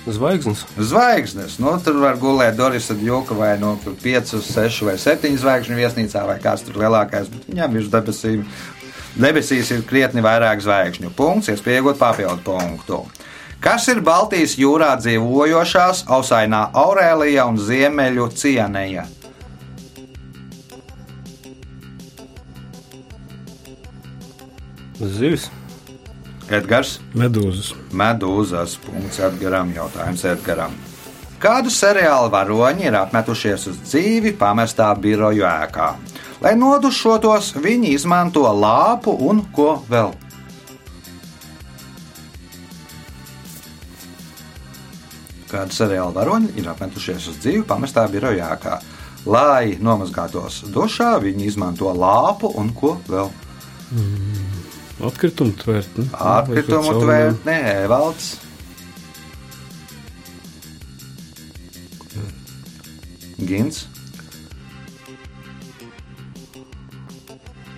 Zvaigznes. 0.08 0.62
zvaigznes. 0.78 1.58
Nu, 1.58 1.74
tur 1.84 1.98
var 2.00 2.16
gulēt 2.16 2.56
Dorisa 2.56 2.94
Džuka 2.96 3.34
vai 3.36 3.58
no 3.60 3.74
5, 3.82 4.38
6 4.46 4.86
vai 4.86 4.94
7 4.96 5.36
zvaigžņu 5.36 5.76
viesnīcā, 5.76 6.22
vai 6.24 6.38
kāds 6.40 6.64
tur 6.64 6.78
lielākais. 6.80 7.28
Viņam 7.48 7.76
virs 7.76 7.90
debesīm. 7.92 8.46
Debesīs 9.18 9.72
ir 9.74 9.82
krietni 9.82 10.22
vairāk 10.24 10.62
zvaigžņu. 10.62 11.10
Punkts, 11.18 11.50
iespējot 11.52 11.98
papildu 11.98 12.40
punktu. 12.46 13.02
Kas 13.60 13.88
ir 13.90 14.00
Baltijas 14.06 14.54
jūrā 14.54 14.94
dzīvojošās 15.02 16.06
Ausainā 16.06 16.68
Aurēlija 16.78 17.48
un 17.50 17.58
Ziemeļu 17.58 18.30
Cienēja? 18.38 19.08
Zivis. 24.98 25.46
Edgars. 26.50 26.96
Medūzas. 27.14 27.72
Medūzas 27.94 28.78
punkts 28.82 29.20
Edgaram. 29.22 29.70
Jautājums 29.76 30.24
Edgaram. 30.26 30.74
Kādu 31.38 31.70
seriālu 31.70 32.32
varoņi 32.34 32.88
ir 32.88 32.96
apmetušies 32.98 33.68
uz 33.70 33.76
dzīvi 33.84 34.32
pamestā 34.40 34.88
biroju 34.98 35.44
ēkā? 35.46 35.92
Lai 36.42 36.54
nodušotos, 36.58 37.52
viņi 37.62 37.92
izmanto 37.94 38.42
lāpu 38.42 39.14
un 39.28 39.44
ko 39.54 39.76
vēl. 39.90 40.10
Kādu 45.48 45.78
seriālu 45.78 46.16
varoņi 46.18 46.56
ir 46.58 46.74
apmetušies 46.74 47.30
uz 47.30 47.38
dzīvi 47.44 47.62
pamestā 47.70 48.08
biroju 48.10 48.42
ēkā? 48.50 48.80
Lai 49.30 49.76
nomazgātos 49.78 50.64
dušā, 50.74 51.14
viņi 51.22 51.52
izmanto 51.52 51.94
lāpu 51.94 52.50
un 52.58 52.74
ko 52.74 52.96
vēl. 53.06 53.30
Atkritumu 54.98 55.54
tvērtni. 55.54 56.08
Atkritumu 56.12 56.96
tvērtnē, 56.98 57.58
Evalds. 57.84 58.32
Gins. 63.38 63.84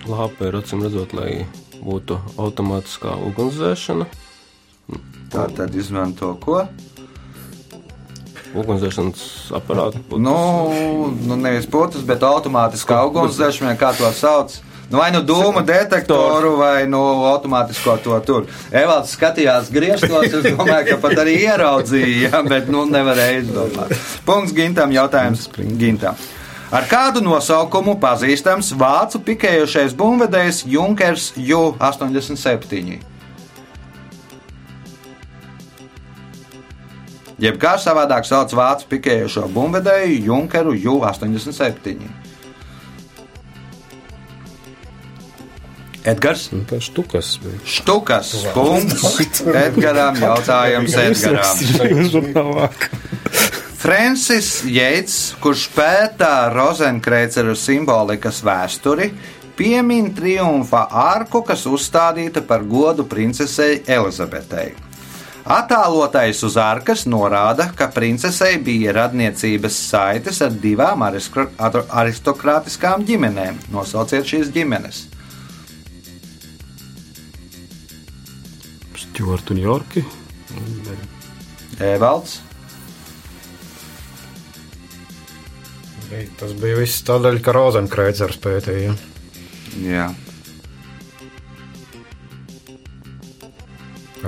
Lāpa 0.09 0.49
ir 0.49 0.57
acīm 0.57 0.81
redzot, 0.81 1.13
lai 1.13 1.43
būtu 1.85 2.17
automātiskā 2.41 3.13
ugunsdzēšana. 3.29 4.09
Tā 5.31 5.45
tad 5.55 5.77
izmanto 5.77 6.33
ko? 6.41 6.63
Ugunsdzēšanas 8.57 9.53
aparātu. 9.61 10.01
Nu, 10.17 10.33
nu 11.29 11.37
nevis 11.37 11.69
putas, 11.69 12.01
bet 12.03 12.25
automātiskā 12.25 12.97
ugunsdzēšana, 13.07 13.77
kā 13.79 13.93
to 13.95 14.09
sauc. 14.17 14.57
Nu, 14.91 14.99
vai 14.99 15.07
nu 15.15 15.21
dūmu 15.23 15.61
detektoru, 15.63 16.57
vai 16.59 16.83
nu 16.91 16.99
automātisko 17.29 17.93
to 18.03 18.17
tur. 18.27 18.47
Evalds 18.75 19.13
skatījās 19.15 19.69
grieztos, 19.71 20.25
es 20.27 20.43
domāju, 20.49 20.89
ka 20.89 20.97
pat 21.05 21.21
arī 21.23 21.37
ieraudzīja, 21.45 22.27
ja, 22.27 22.41
bet 22.51 22.67
nu 22.71 22.83
nevarēja 22.89 23.37
izdomāt. 23.45 23.95
Punkts 24.27 24.51
Gintam, 24.57 24.91
jautājums 24.91 25.47
Gintam. 25.79 26.19
Ar 26.71 26.87
kādu 26.91 27.23
nosaukumu 27.23 27.97
pazīstams 28.03 28.73
vācu 28.79 29.19
pikējošais 29.29 29.95
bumvedējs 29.99 30.65
Junkers 30.71 31.31
Ju-87? 31.39 32.99
Jeb 37.41 37.55
kā 37.63 37.73
savādāk 37.81 38.27
sauc 38.27 38.51
vācu 38.53 38.91
pikējošo 38.91 39.47
bumvedēju 39.55 40.19
Junkeru 40.27 40.75
Ju-87. 40.77 42.11
Edgars. 46.03 46.49
Tā 46.69 46.79
štukas. 46.81 47.39
Štukas 47.67 48.33
punkts 48.55 49.41
Edgaram. 49.45 50.17
Jautājums 50.17 50.95
Edgaram. 50.97 52.69
Francis 53.81 54.61
Jeits, 54.69 55.33
kurš 55.41 55.65
pētā 55.73 56.51
Rozenkrēceru 56.53 57.55
simbolikas 57.57 58.43
vēsturi, 58.45 59.09
piemin 59.57 60.11
triumfa 60.13 60.85
arku, 60.89 61.41
kas 61.45 61.65
uzstādīta 61.65 62.41
par 62.45 62.61
godu 62.69 63.07
princesei 63.09 63.81
Elizabetei. 63.89 64.75
Attēlotais 65.41 66.43
uz 66.45 66.57
arkas 66.61 67.07
norāda, 67.09 67.71
ka 67.73 67.89
princesei 67.89 68.59
bija 68.61 68.93
radniecības 68.99 69.73
saites 69.89 70.43
ar 70.45 70.53
divām 70.53 71.01
aristokrātiskām 71.01 73.01
ģimenēm. 73.07 73.57
Nosauciet 73.73 74.29
šīs 74.29 74.53
ģimenes. 74.53 75.07
Stjorti 79.21 79.53
un 79.53 79.59
Jorki. 79.61 80.01
Evalds, 81.77 82.39
Tas 86.39 86.55
bija 86.57 86.79
viss 86.79 87.03
tādēļ, 87.05 87.37
ka 87.45 87.53
Rozenkreizers 87.53 88.39
pētīja. 88.41 88.95
Jā. 89.85 90.07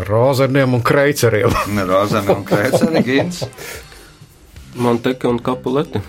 Rozeniem 0.07 0.77
un 0.77 0.85
kreiceriem. 0.85 1.57
Rozana 1.89 2.37
un 2.37 2.45
Krēseri 2.45 3.01
Gins. 3.09 3.41
Monteka 4.77 5.33
un 5.33 5.41
Kapuleti. 5.41 6.05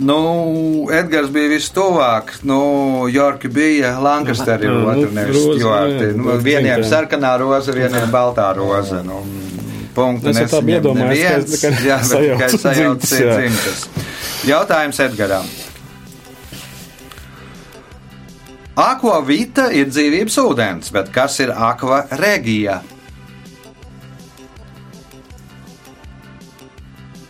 Nu, 0.00 0.86
Edgars 0.92 1.28
bija 1.32 1.50
vistuvāk. 1.52 2.32
Nu, 2.48 2.60
Jorka 3.12 3.48
bija 3.52 3.92
Lankasteri, 4.00 4.68
nu, 4.68 4.86
otru 4.88 5.10
nevis 5.12 5.36
roza, 5.36 5.58
Stjorti. 5.58 6.10
Nu, 6.16 6.28
tas 6.32 6.44
vieniem 6.46 6.84
sarkanā 6.88 7.34
roza, 7.42 7.74
vieniem 7.76 8.12
baltā 8.12 8.48
roza. 8.56 9.02
Nu, 9.04 9.20
punktu 9.96 10.32
nesaņem 10.32 10.88
neviens. 10.96 11.64
Jā, 11.84 11.98
bet 12.00 12.22
tikai 12.30 12.50
sajauc 12.64 13.04
dzimtas. 13.04 13.84
Jautājums 14.48 15.02
Edgaram. 15.04 15.50
Aquavita 18.80 19.66
ir 19.76 19.90
dzīvības 19.92 20.38
ūdens, 20.40 20.88
bet 20.94 21.10
kas 21.12 21.36
ir 21.44 21.52
aqua 21.52 22.06
regija? 22.22 22.78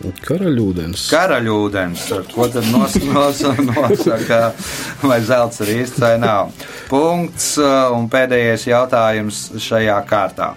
Karaļūdens. 0.00 1.04
Karaļūdens, 1.12 2.06
ar 2.16 2.24
ko 2.32 2.46
tad 2.48 2.66
nos, 2.72 2.96
nos, 3.12 3.42
nosaka 3.66 4.40
vai 5.04 5.20
zelts 5.26 5.60
ir 5.64 5.74
īsts 5.82 6.00
vai 6.00 6.14
nav. 6.22 6.54
Punkts 6.88 7.52
uh, 7.60 7.92
un 7.96 8.08
pēdējais 8.12 8.66
jautājums 8.70 9.42
šajā 9.60 9.98
kārtā. 10.08 10.54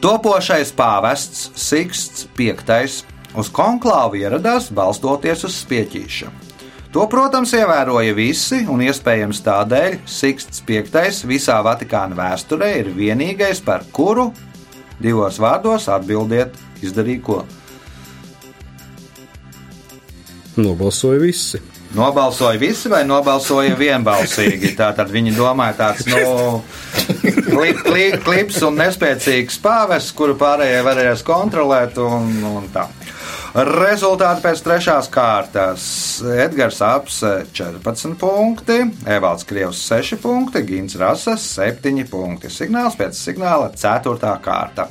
Topošais 0.00 0.72
pāvests 0.72 1.50
Siksts 1.60 2.26
V 2.34 2.54
uz 3.38 3.50
konklāvu 3.52 4.18
ieradās 4.18 4.70
balstoties 4.74 5.44
uz 5.46 5.58
spieķīšu. 5.60 6.30
To, 6.90 7.04
protams, 7.06 7.52
ievēroja 7.54 8.14
visi, 8.16 8.64
un 8.66 8.80
iespējams 8.82 9.44
tādēļ 9.46 10.00
Siksts 10.10 10.64
V 10.66 10.80
visā 11.30 11.60
Vatikāna 11.62 12.18
vēsturē 12.18 12.72
ir 12.80 12.90
vienīgais, 12.96 13.62
par 13.62 13.84
kuru 13.92 14.32
divos 14.98 15.38
vārdos 15.38 15.86
atbildiet, 15.92 16.56
izdarīja 16.82 17.22
ko. 17.22 17.42
Nobalsoja 20.60 21.20
visi. 21.22 21.60
Nobalsoja 21.94 22.58
visi 22.60 22.90
vai 22.90 23.02
nobalsoja 23.02 23.74
vienbalsīgi? 23.78 24.74
Tātad 24.80 25.10
viņi 25.10 25.34
domāja, 25.34 25.74
tāds 25.80 26.06
nu, 26.06 26.62
klip, 27.48 27.80
klip, 27.86 28.20
klips 28.22 28.60
un 28.66 28.78
nespēcīgs 28.78 29.58
pāvests, 29.64 30.14
kuru 30.14 30.36
pārējie 30.38 30.84
varēs 30.86 31.24
kontrolēt. 31.26 31.98
Un, 31.98 32.30
un 32.46 32.68
tā. 32.74 32.86
Rezultāti 33.50 34.44
pēc 34.44 34.60
trešās 34.62 35.08
kārtas. 35.10 35.84
Edgars 36.22 36.78
Aps 36.86 37.18
14 37.50 38.14
punkti, 38.20 38.78
Evalds 39.10 39.48
Krievs 39.48 39.82
6 39.90 40.20
punkti, 40.22 40.62
Gins 40.68 40.94
Rasas 41.00 41.48
7 41.56 42.06
punkti. 42.10 42.52
Signāls 42.54 42.94
pēc 43.00 43.18
signāla 43.18 43.72
4. 43.74 44.36
kārta. 44.46 44.86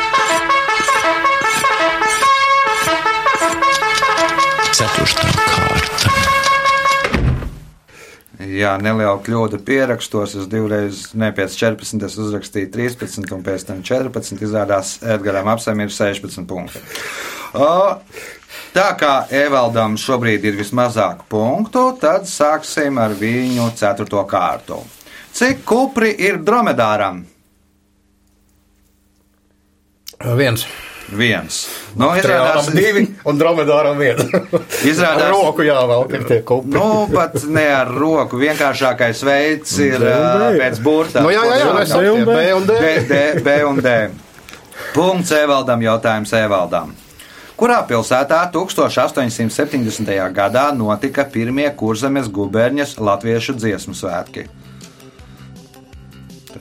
Ceturtā 4.81 5.31
kārta. 5.45 6.11
Jā, 8.49 8.71
neliela 8.81 9.19
kļūda 9.21 9.59
pierakstos. 9.65 10.33
Es 10.41 10.47
divreiz, 10.49 11.03
ne 11.13 11.29
pēc 11.35 11.53
14, 11.59 12.01
es 12.07 12.17
uzrakstīju 12.17 12.71
13, 12.73 13.29
un 13.35 13.43
pēc 13.45 13.67
tam 13.67 13.83
14. 13.85 14.41
Izrādās, 14.41 14.95
Edgars 15.05 15.51
Apsam 15.53 15.83
ir 15.85 15.93
16 15.93 16.47
punkti. 16.49 16.81
O, 17.53 17.69
tā 18.73 18.87
kā 18.97 19.13
Evaldam 19.43 19.99
šobrīd 20.01 20.49
ir 20.49 20.57
vismazāk 20.57 21.27
punktu, 21.29 21.91
tad 22.01 22.25
sāksim 22.25 22.97
ar 23.03 23.13
viņu 23.19 23.69
4. 23.77 24.23
kārtu. 24.33 24.81
Cik 25.37 25.61
kupri 25.67 26.15
ir 26.25 26.41
dromedāram? 26.41 27.21
Viens. 30.41 30.65
Viens. 31.11 31.57
Nu, 31.99 32.07
Triāram 32.15 32.61
izrādās, 32.61 32.69
divi 32.71 33.03
un 33.27 33.39
dromedāram 33.39 33.99
viens. 33.99 34.23
Ar 34.55 34.87
izrādās, 34.87 35.27
roku 35.33 35.65
jāvelk 35.67 36.15
ir 36.15 36.23
tie 36.29 36.39
kupi. 36.47 36.71
Nu, 36.71 37.07
pat 37.11 37.35
ne 37.51 37.67
ar 37.75 37.91
roku. 37.91 38.39
Vienkāršākais 38.39 39.23
veids 39.27 39.75
ir 39.83 40.05
ā, 40.07 40.53
pēc 40.55 40.79
burta. 40.83 41.25
Nu, 41.25 41.33
jā, 41.33 41.43
jā, 41.49 41.59
jā, 41.61 41.69
mēs 41.75 41.91
saprotam, 41.91 42.31
B. 42.31 42.47
Un 42.55 42.67
D. 42.69 42.79
B, 42.79 42.95
D, 43.11 43.21
B 43.43 43.57
un 43.67 43.83
D. 43.83 43.95
Punkts 44.95 45.35
Evaldam, 45.35 45.83
jautājums 45.83 46.31
Evaldam. 46.39 46.95
Kurā 47.59 47.77
pilsētā 47.85 48.39
1870. 48.55 50.15
gadā 50.33 50.63
notika 50.73 51.27
pirmie 51.29 51.67
kurzemes 51.77 52.31
gubernijas 52.33 52.95
latviešu 52.97 53.53
dziesmu 53.59 53.93
svētki? 53.93 54.47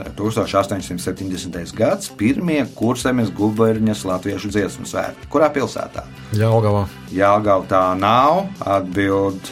Tātad 0.00 0.16
1870. 0.16 1.74
gads, 1.76 2.08
pirmie 2.16 2.62
kurzemes 2.72 3.28
gubernijas 3.36 4.00
latviešu 4.08 4.48
dziesmu 4.48 4.86
svētki. 4.88 5.26
Kurā 5.28 5.50
pilsētā? 5.52 6.06
Jālgavā. 6.32 6.86
Jāgauta 7.12 7.68
tā 7.68 7.82
nav, 8.00 8.46
atbild 8.64 9.50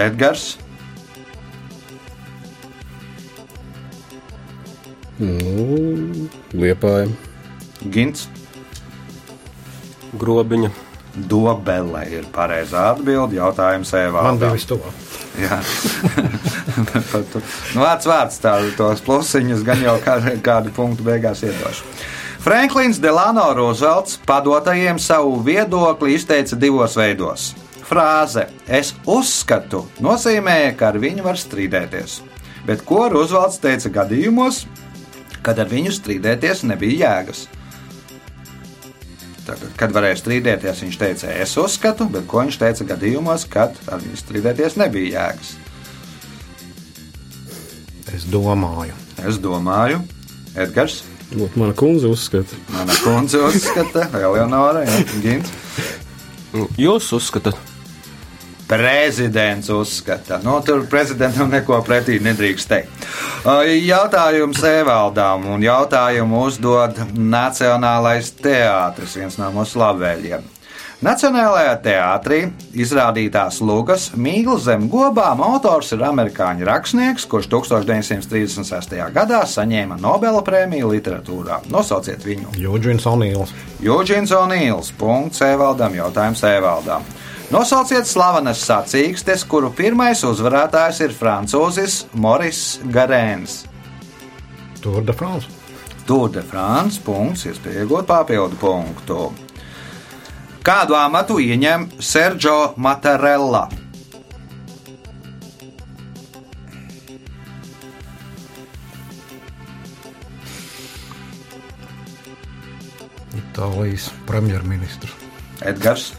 Edgars. 0.00 0.54
Nu, 5.20 6.30
liepāja. 6.56 7.12
Gins. 7.92 8.24
Grobiņa. 10.16 10.72
Dobele 11.28 12.06
ir 12.08 12.24
pareizā 12.32 12.88
atbilde. 12.94 13.36
Jautājums 13.36 13.92
Man 13.92 14.00
bija 14.00 14.08
Evaldam. 14.08 14.56
vistuvāk. 14.56 14.96
Nu, 17.74 17.82
vārds 17.82 18.08
vārds 18.08 18.40
tādu 18.42 18.72
tos 18.76 19.02
plusiņus 19.04 19.62
gan 19.66 19.82
jau 19.84 19.96
kā, 20.04 20.18
kādu 20.44 20.72
punktu 20.76 21.06
beigās 21.06 21.44
iedošu. 21.46 21.86
Franklins 22.42 22.98
Delano 22.98 23.44
Roosevelts 23.54 24.18
padotajiem 24.26 24.98
savu 24.98 25.36
viedokli 25.46 26.16
izteica 26.16 26.58
divos 26.58 26.96
veidos. 26.98 27.52
Frāze 27.86 28.48
Es 28.66 28.94
uzskatu 29.06 29.84
nozīmēja, 30.02 30.72
ka 30.78 30.90
ar 30.90 30.98
viņu 31.02 31.26
var 31.26 31.38
strīdēties. 31.38 32.20
Bet 32.66 32.84
ko 32.88 33.06
Roosevelts 33.12 33.60
teica 33.62 33.92
gadījumos, 34.02 34.64
kad 35.42 35.58
ar 35.62 35.70
viņu 35.70 35.94
strīdēties 35.94 36.64
nebija 36.66 37.06
jēgas? 37.06 37.46
Tātad, 39.42 39.70
kad 39.78 39.94
varēja 39.94 40.20
strīdēties, 40.20 40.84
viņš 40.84 40.98
teica, 40.98 41.32
es 41.42 41.56
uzskatu, 41.58 42.06
bet 42.10 42.28
ko 42.30 42.44
viņš 42.44 42.58
teica 42.62 42.86
gadījumos, 42.94 43.46
kad 43.50 43.78
ar 43.90 44.02
viņu 44.02 44.18
strīdēties 44.18 44.78
nebija 44.82 45.14
jēgas? 45.16 45.56
Es 48.12 48.26
domāju. 48.28 48.92
Es 49.24 49.38
domāju, 49.40 50.02
Edgars, 50.58 51.02
Lūk, 51.32 51.54
mana 51.56 51.72
kundze 51.72 52.10
uzskata. 52.12 52.58
mana 52.68 52.92
kundze 53.00 53.40
uzskata, 53.40 54.08
Eleonora, 54.18 54.82
ja, 54.84 54.98
Gins. 55.22 55.52
Jūs 56.76 57.08
uzskatāt, 57.16 57.56
Prezidents 58.68 59.68
uzskata, 59.72 60.38
no 60.44 60.58
nu, 60.58 60.64
tur 60.64 60.84
prezidentam 60.88 61.50
neko 61.52 61.80
pretī 61.84 62.18
nedrīkst 62.24 62.70
teikt. 62.70 63.04
Uh, 63.44 63.64
Jautājums 63.68 64.62
Evaldām, 64.64 65.44
un 65.56 65.64
jautājumu 65.64 66.46
uzdod 66.46 67.00
Nacionālais 67.16 68.32
teātris, 68.40 69.18
viens 69.20 69.36
no 69.40 69.50
mūsu 69.56 69.80
labvēliem. 69.82 70.51
Nacionālajā 71.02 71.72
teātrī 71.82 72.36
izrādītās 72.78 73.56
Lūgas 73.58 74.04
Mīgls 74.14 74.68
zem 74.68 74.84
gobām 74.86 75.40
autors 75.42 75.88
ir 75.96 76.04
amerikāņu 76.06 76.68
rakstnieks, 76.68 77.24
kurš 77.26 77.48
1936. 77.50 78.94
gadā 79.10 79.40
saņēma 79.50 79.98
Nobela 79.98 80.44
prēmiju 80.46 80.92
literatūrā. 80.92 81.58
Nosauciet 81.74 82.22
viņu! 82.22 82.54
Jūģins 82.54 83.08
Onīls. 83.10 83.50
Jūģins 83.82 84.36
Onīls. 84.38 84.94
Punkts 84.94 85.42
Evaldam. 85.42 85.98
Jautājums 85.98 86.46
Evaldam. 86.46 87.10
Nosauciet 87.50 88.06
slavenas 88.06 88.62
sacīkstes, 88.62 89.42
kuru 89.50 89.74
pirmais 89.74 90.22
uzvarētājs 90.22 91.02
ir 91.02 91.18
francūzis 91.18 92.04
Moris 92.14 92.78
Garēns. 92.94 93.64
Tour 94.78 95.02
de 95.02 95.18
France. 95.18 95.50
Tour 96.06 96.30
de 96.30 96.46
France. 96.46 97.02
Punkts, 97.02 97.48
iespēja 97.50 97.82
iegūt 97.82 98.06
papildu 98.06 98.62
punktu. 98.62 99.32
Kādu 100.62 100.94
amatu 100.94 101.40
ieņem 101.42 101.88
Sergio 101.98 102.74
Mattarella? 102.78 103.64
Itālijas 113.34 114.06
premjerministrs. 114.30 115.16
Edgars. 115.66 116.12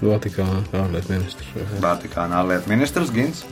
Vatikāna 0.00 0.64
ārlietu 0.72 1.12
ministrs. 1.12 1.52
Vatikāna 1.84 2.40
ārlietu 2.40 2.72
ministrs 2.72 3.12
Gins. 3.12 3.44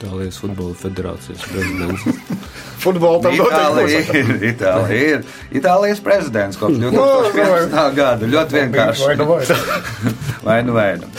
Itālijas 0.00 0.38
futbola 0.40 0.72
federācijas 0.80 1.42
prezidents. 1.44 2.04
Futbola 2.80 3.20
tam 3.20 3.34
Itālija 3.36 3.98
ir, 4.20 4.30
Itālija 4.48 5.18
ir 5.18 5.58
Itālijas 5.60 6.00
prezidents 6.00 6.56
kopš 6.56 6.78
2015. 6.80 7.74
gada. 7.98 8.30
Ļoti 8.32 8.56
vienkārši. 8.56 9.04
Vai 9.10 9.16
nu 9.20 9.26
vai? 9.28 9.44
Vai 10.46 10.56
nu 10.64 10.72
vai 10.72 10.88
nu? 10.96 11.10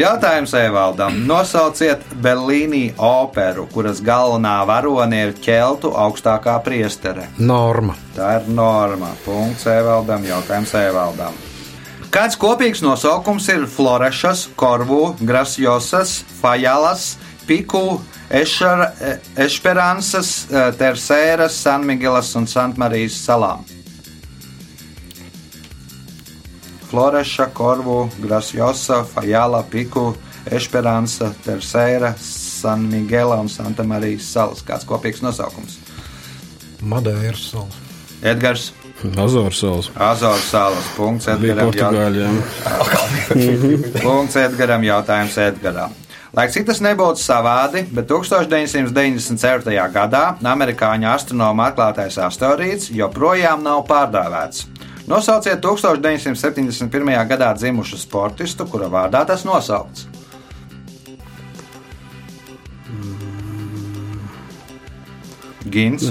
Jautājums 0.00 0.54
Evaldam. 0.56 1.18
Nosauciet 1.28 2.06
Berlīnī 2.24 2.94
operu, 2.96 3.66
kuras 3.68 4.00
galvenā 4.00 4.54
varone 4.64 5.18
ir 5.26 5.34
ķeltu 5.36 5.92
augstākā 5.92 6.56
priestere. 6.64 7.28
Norma. 7.36 7.98
Tā 8.16 8.38
ir 8.40 8.48
norma. 8.48 9.12
Punkts 9.26 9.68
Evaldam. 9.68 10.24
Jautājums 10.24 10.72
Evaldam. 10.80 11.36
Kāds 12.12 12.36
kopīgs 12.36 12.80
nosaukums 12.84 13.46
ir 13.52 13.62
Florešas, 13.72 14.46
Korvu, 14.56 15.14
Grasjosas, 15.20 16.18
Fajalas, 16.40 17.14
Piku, 17.46 18.00
Ešar, 18.30 18.92
Ešperansas, 19.36 20.46
Tersēras, 20.78 21.56
Sanmigelas 21.62 22.34
un 22.38 22.46
Santmarijas 22.46 23.18
salām? 23.26 23.64
Floreša, 26.90 27.46
Korvu, 27.56 28.10
Grasjosa, 28.20 29.04
Fajala, 29.08 29.62
Piku, 29.70 30.14
Esperanza, 30.50 31.32
Terseira, 31.44 32.14
San 32.18 32.90
Miguela 32.90 33.36
un 33.40 33.48
Santa 33.48 33.82
Marijas 33.82 34.32
salas. 34.32 34.62
Kāds 34.66 34.84
kopīgs 34.86 35.22
nosaukums? 35.24 35.78
Madeiras 36.82 37.50
sala. 37.50 37.66
Edgars. 38.22 38.72
Azoru 39.18 39.50
salas. 39.54 39.90
Azoru 39.96 40.42
salas. 40.46 40.84
Punkts 40.96 41.26
Edgaram. 41.32 41.72
Punkts 44.04 44.36
Edgaram. 44.44 44.82
Jautājums 44.86 45.38
Edgaram. 45.42 46.01
Lai 46.32 46.46
cik 46.48 46.64
tas 46.64 46.78
nebūtu 46.80 47.20
savādi, 47.20 47.82
bet 47.92 48.06
1994. 48.08 49.74
gadā 49.92 50.22
amerikāņu 50.40 51.10
astronoma 51.12 51.66
atklātais 51.68 52.16
asteroīds 52.24 52.88
joprojām 52.88 53.60
nav 53.60 53.82
pārdēvēts. 53.90 54.64
Nosauciet 55.12 55.60
1971. 55.60 57.12
gadā 57.28 57.50
dzimušu 57.58 58.00
sportistu, 58.00 58.64
kura 58.64 58.88
vārdā 58.88 59.26
tas 59.28 59.44
nosaukts. 59.44 60.08
Gins, 65.68 66.08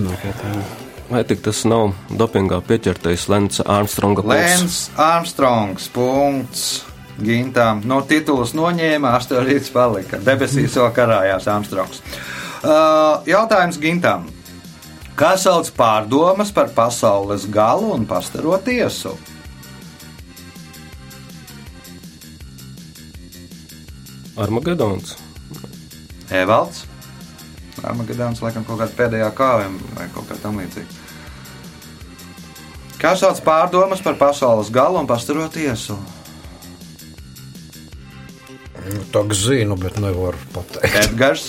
Vai 1.12 1.26
tik 1.28 1.42
tas 1.44 1.66
nav 1.68 1.92
dopingā 2.14 2.62
pieķertais 2.64 3.26
Lenča 3.28 3.66
Armstronga 3.68 4.24
puls? 4.24 4.38
Lēns 4.38 4.78
Armstrongs, 4.96 5.90
punkts. 5.92 6.91
Gintam 7.24 7.82
no 7.88 8.02
titulas 8.08 8.56
noņēma, 8.58 9.16
asteroīds 9.18 9.72
palika. 9.74 10.20
Debesīs 10.22 10.78
vēl 10.78 10.92
karājās 10.96 11.48
Armstrongs. 11.52 12.02
Uh, 12.62 13.22
jautājums 13.30 13.80
Gintam. 13.82 14.30
Kā 15.18 15.36
sauc 15.38 15.68
pārdomas 15.78 16.54
par 16.56 16.72
pasaules 16.76 17.46
galu 17.52 17.92
un 17.96 18.08
pastaro 18.10 18.56
tiesu? 18.64 19.16
Armagedons. 24.42 25.18
Evalds. 26.32 26.86
Armagedons, 27.84 28.42
laikam, 28.42 28.66
kaut 28.66 28.80
kāda 28.82 28.98
pēdējā 28.98 29.30
kāvēm 29.36 29.78
vai 29.98 30.08
kaut 30.16 30.30
kā 30.30 30.38
tam 30.42 30.60
līdzīga. 30.62 31.00
Kā 33.02 33.16
sauc 33.18 33.40
pārdomas 33.42 34.02
par 34.06 34.18
pasaules 34.20 34.70
galu 34.74 35.00
un 35.02 35.08
pastaro 35.10 35.48
tiesu? 35.50 35.98
Nu, 38.82 39.02
Tā 39.14 39.22
kā 39.30 39.36
zinu, 39.38 39.76
bet 39.80 39.96
nevaru 40.02 40.40
pateikt. 40.56 40.96
Edgars. 41.06 41.46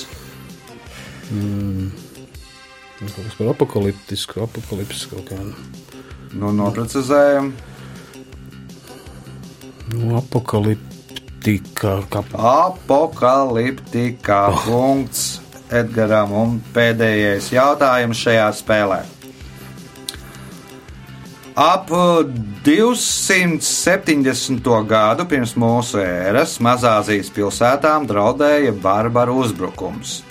Kaut 3.03 3.17
kas 3.17 3.35
par 3.39 3.47
apakaliptisku, 3.55 4.35
apakaliptisku 4.45 5.11
kaut 5.17 5.27
kādu. 5.33 5.53
Nu, 6.37 6.47
noprecizējam. 6.57 7.47
Nu, 9.93 10.07
apakaliptika, 10.21 11.93
kā 12.13 12.21
Apokaliptikā 12.33 14.43
punkts 14.65 15.23
Edgaram 15.73 16.33
un 16.37 16.61
pēdējais 16.75 17.47
jautājums 17.55 18.19
šajā 18.21 18.49
spēlē. 18.59 19.01
Ap 21.55 21.91
270. 22.65 24.87
gadu 24.89 25.27
pirms 25.29 25.53
mūsu 25.53 25.99
ēras 26.01 26.55
Mazāzijas 26.65 27.29
pilsētām 27.29 28.07
draudēja 28.09 28.73
barbaru 28.81 29.35
uzbrukums. 29.43 30.23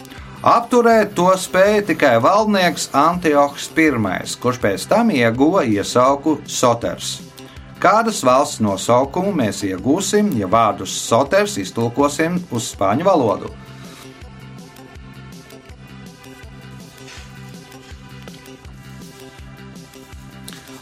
Apturēt 0.41 1.13
to 1.13 1.29
spēja 1.37 1.85
tikai 1.91 2.15
valdnieks 2.25 2.89
Antiochs 2.97 3.69
I, 3.77 3.93
kurš 4.41 4.57
pēc 4.63 4.87
tam 4.89 5.13
ieguva 5.13 5.61
iesauku 5.61 6.41
Soters. 6.49 7.21
Kādas 7.77 8.25
valsts 8.25 8.57
nosaukumu 8.59 9.29
mēs 9.43 9.61
iegūsim, 9.61 10.33
ja 10.41 10.49
vārdus 10.49 10.89
Soters 11.05 11.61
iztulkosim 11.61 12.41
uz 12.49 12.73
spāņu 12.73 13.05
valodu? 13.05 13.53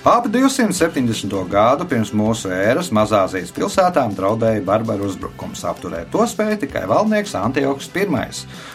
Ap 0.09 0.25
270. 0.25 1.29
gadu 1.45 1.85
pirms 1.85 2.09
mūsu 2.17 2.49
ēras 2.49 2.87
Mazāzijas 2.89 3.51
pilsētām 3.53 4.15
draudēja 4.17 4.63
barbaru 4.65 5.05
uzbrukums. 5.05 5.61
Apturēt 5.69 6.07
to 6.09 6.23
spēja 6.25 6.55
tikai 6.63 6.87
valdnieks 6.89 7.35
Antiochs 7.37 7.91
I, 7.93 8.07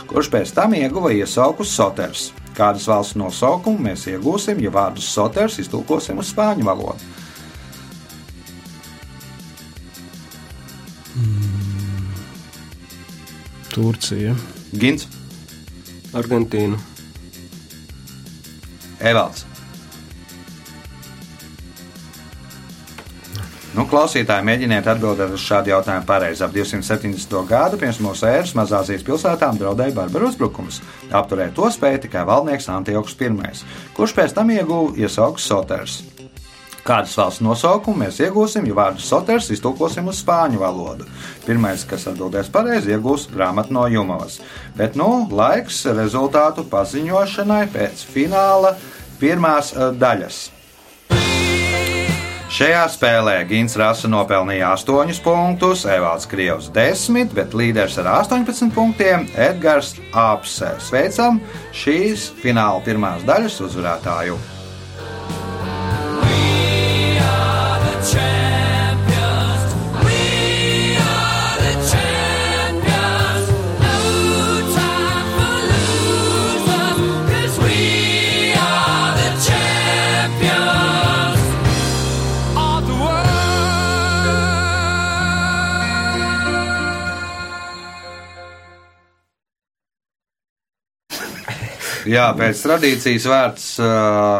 kurš 0.06 0.28
pēc 0.30 0.52
tam 0.54 0.76
ieguva 0.78 1.10
iesauku 1.10 1.66
Soters. 1.66 2.28
Kādas 2.54 2.86
valsts 2.86 3.18
nosaukumu 3.18 3.82
mēs 3.82 4.06
iegūsim, 4.12 4.60
ja 4.62 4.70
vārdus 4.70 5.08
Soters 5.10 5.58
iztulkosim 5.58 6.22
uz 6.22 6.30
spāņu 6.30 6.68
valodu? 6.68 7.02
Turcija. 13.74 14.36
Gins, 14.70 15.08
Argentīna. 16.14 16.78
Evalds. 19.02 19.48
Nu, 23.74 23.88
klausītāji, 23.90 24.46
mēģiniet 24.46 24.86
atbildēt 24.86 25.32
uz 25.34 25.42
šādu 25.42 25.72
jautājumu 25.72 26.06
pareizi. 26.06 26.44
Ap 26.46 26.52
270. 26.54 27.32
gadu 27.48 27.78
pirms 27.80 27.98
mūsu 27.98 28.28
ēras 28.30 28.52
Mazāzijas 28.54 29.02
pilsētām 29.02 29.58
draudēja 29.58 29.96
barbaru 29.96 30.28
uzbrukums. 30.30 30.78
Apturēt 31.10 31.56
to 31.56 31.66
spēja 31.74 32.04
tikai 32.04 32.22
valdnieks 32.28 32.70
Antiochs 32.70 33.18
I, 33.18 33.32
kurš 33.96 34.14
pēc 34.14 34.36
tam 34.38 34.54
ieguva 34.54 34.94
iesauku 34.94 35.42
Soters. 35.42 36.04
Kādas 36.86 37.16
valsts 37.18 37.42
nosaukumu 37.42 38.04
mēs 38.04 38.22
iegūsim, 38.22 38.70
ja 38.70 38.78
vārdu 38.78 39.02
Soters 39.02 39.50
iztulkosim 39.50 40.06
uz 40.06 40.22
spāņu 40.22 40.62
valodu? 40.62 41.10
Pirmais, 41.42 41.82
kas 41.82 42.06
atbildēs 42.12 42.54
pareizi, 42.54 42.94
iegūs 42.94 43.26
grāmatu 43.34 43.74
no 43.74 43.88
Jumavas. 43.90 44.38
Bet 44.78 44.94
nu 44.94 45.24
laiks 45.34 45.82
rezultātu 45.90 46.62
paziņošanai 46.70 47.64
pēc 47.74 48.06
fināla 48.06 48.76
pirmās 49.18 49.74
eh, 49.74 49.90
daļas. 49.98 50.44
Šajā 52.54 52.84
spēlē 52.86 53.32
Gins 53.50 53.74
Rasa 53.74 54.06
nopelnīja 54.06 54.68
8 54.76 55.16
punktus, 55.24 55.82
Evalds 55.90 56.28
Krievs 56.30 56.68
10, 56.76 57.34
bet 57.34 57.50
līderis 57.50 57.98
ar 57.98 58.12
18 58.20 58.70
punktiem- 58.76 59.26
Edgars 59.50 59.96
Apse. 60.14 60.70
Sveicam 60.78 61.42
šīs 61.74 62.30
fināla 62.38 62.78
pirmās 62.86 63.26
daļas 63.26 63.58
uzvarētāju! 63.58 64.53
Jā, 92.14 92.28
pēc 92.38 92.60
tradīcijas 92.62 93.26
vērts 93.30 93.64
uh, 93.82 93.88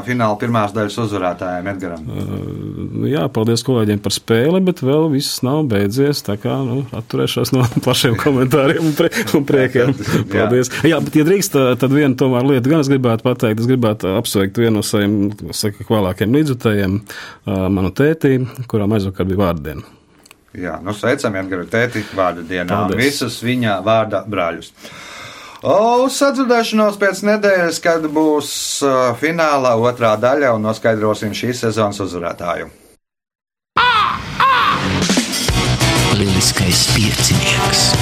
fināla 0.06 0.38
pirmās 0.38 0.74
daļas 0.76 0.98
uzvarētājiem 1.04 1.70
Edgaram. 1.74 2.04
Nu, 2.06 3.08
Jā, 3.10 3.26
paldies 3.32 3.64
kolēģiem 3.66 4.00
par 4.04 4.14
spēli, 4.14 4.60
bet 4.64 4.80
vēl 4.84 5.08
viss 5.12 5.42
nav 5.44 5.64
beidzies. 5.70 6.22
Tā 6.24 6.36
kā 6.40 6.54
nu, 6.66 6.84
atturēšos 6.96 7.52
no 7.56 7.66
plašiem 7.84 8.16
komentāriem 8.20 8.84
un, 8.90 8.94
prie, 8.96 9.10
un 9.36 9.46
priekiem. 9.48 9.94
Paldies. 10.34 10.70
Jā, 10.86 11.00
bet, 11.04 11.18
ja 11.18 11.26
drīkst, 11.26 11.58
tad 11.80 11.94
viena 11.94 12.14
tomēr 12.18 12.46
lieta 12.54 12.70
gan 12.70 12.84
es 12.84 12.92
gribētu 12.92 13.26
pateikt. 13.26 13.64
Es 13.64 13.70
gribētu 13.70 14.14
apsveikt 14.18 14.62
vienu 14.62 14.78
no 14.78 14.86
saviem 14.86 15.34
saka, 15.54 15.86
vēlākiem 15.90 16.38
līdzutējiem, 16.38 16.96
uh, 17.02 17.66
manu 17.74 17.92
tēti, 17.94 18.38
kurām 18.70 18.96
aizvakar 18.96 19.28
bija 19.28 19.42
vārdiena. 19.44 19.84
Jā, 20.54 20.76
nu 20.82 20.94
sveicam 20.94 21.34
Edgara 21.38 21.66
tēti 21.66 22.04
vārda 22.14 22.44
dienā. 22.46 22.70
Paldies. 22.70 23.00
Visus 23.00 23.40
viņa 23.42 23.80
vārda 23.86 24.22
brāļus. 24.30 24.70
Uz 25.64 26.18
sadzirdēšanos 26.20 26.98
pēc 27.00 27.22
nedēļas, 27.24 27.78
kad 27.80 28.04
būs 28.12 28.50
finālā 29.16 29.70
otrā 29.80 30.12
daļa 30.20 30.52
un 30.58 30.66
noskaidrosim 30.68 31.32
šīs 31.32 31.64
sezonas 31.64 32.02
uzvarētāju. 32.04 32.68
Lieliskais 36.20 36.84
piecinieks. 36.92 37.93